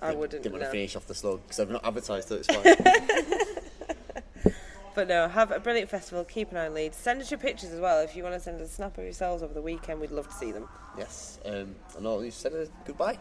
[0.00, 0.42] I wouldn't.
[0.42, 0.68] Didn't want know.
[0.68, 2.46] to finish off the slug because I've not advertised it.
[2.46, 4.52] It's fine.
[4.94, 6.24] But no, have a brilliant festival.
[6.24, 6.96] Keep an eye on Leeds.
[6.96, 8.00] Send us your pictures as well.
[8.00, 10.28] If you want to send us a snap of yourselves over the weekend, we'd love
[10.28, 10.68] to see them.
[10.96, 11.40] yes.
[11.44, 13.18] Um, and all you said uh, goodbye.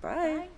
[0.00, 0.38] Bye.
[0.38, 0.48] Bye.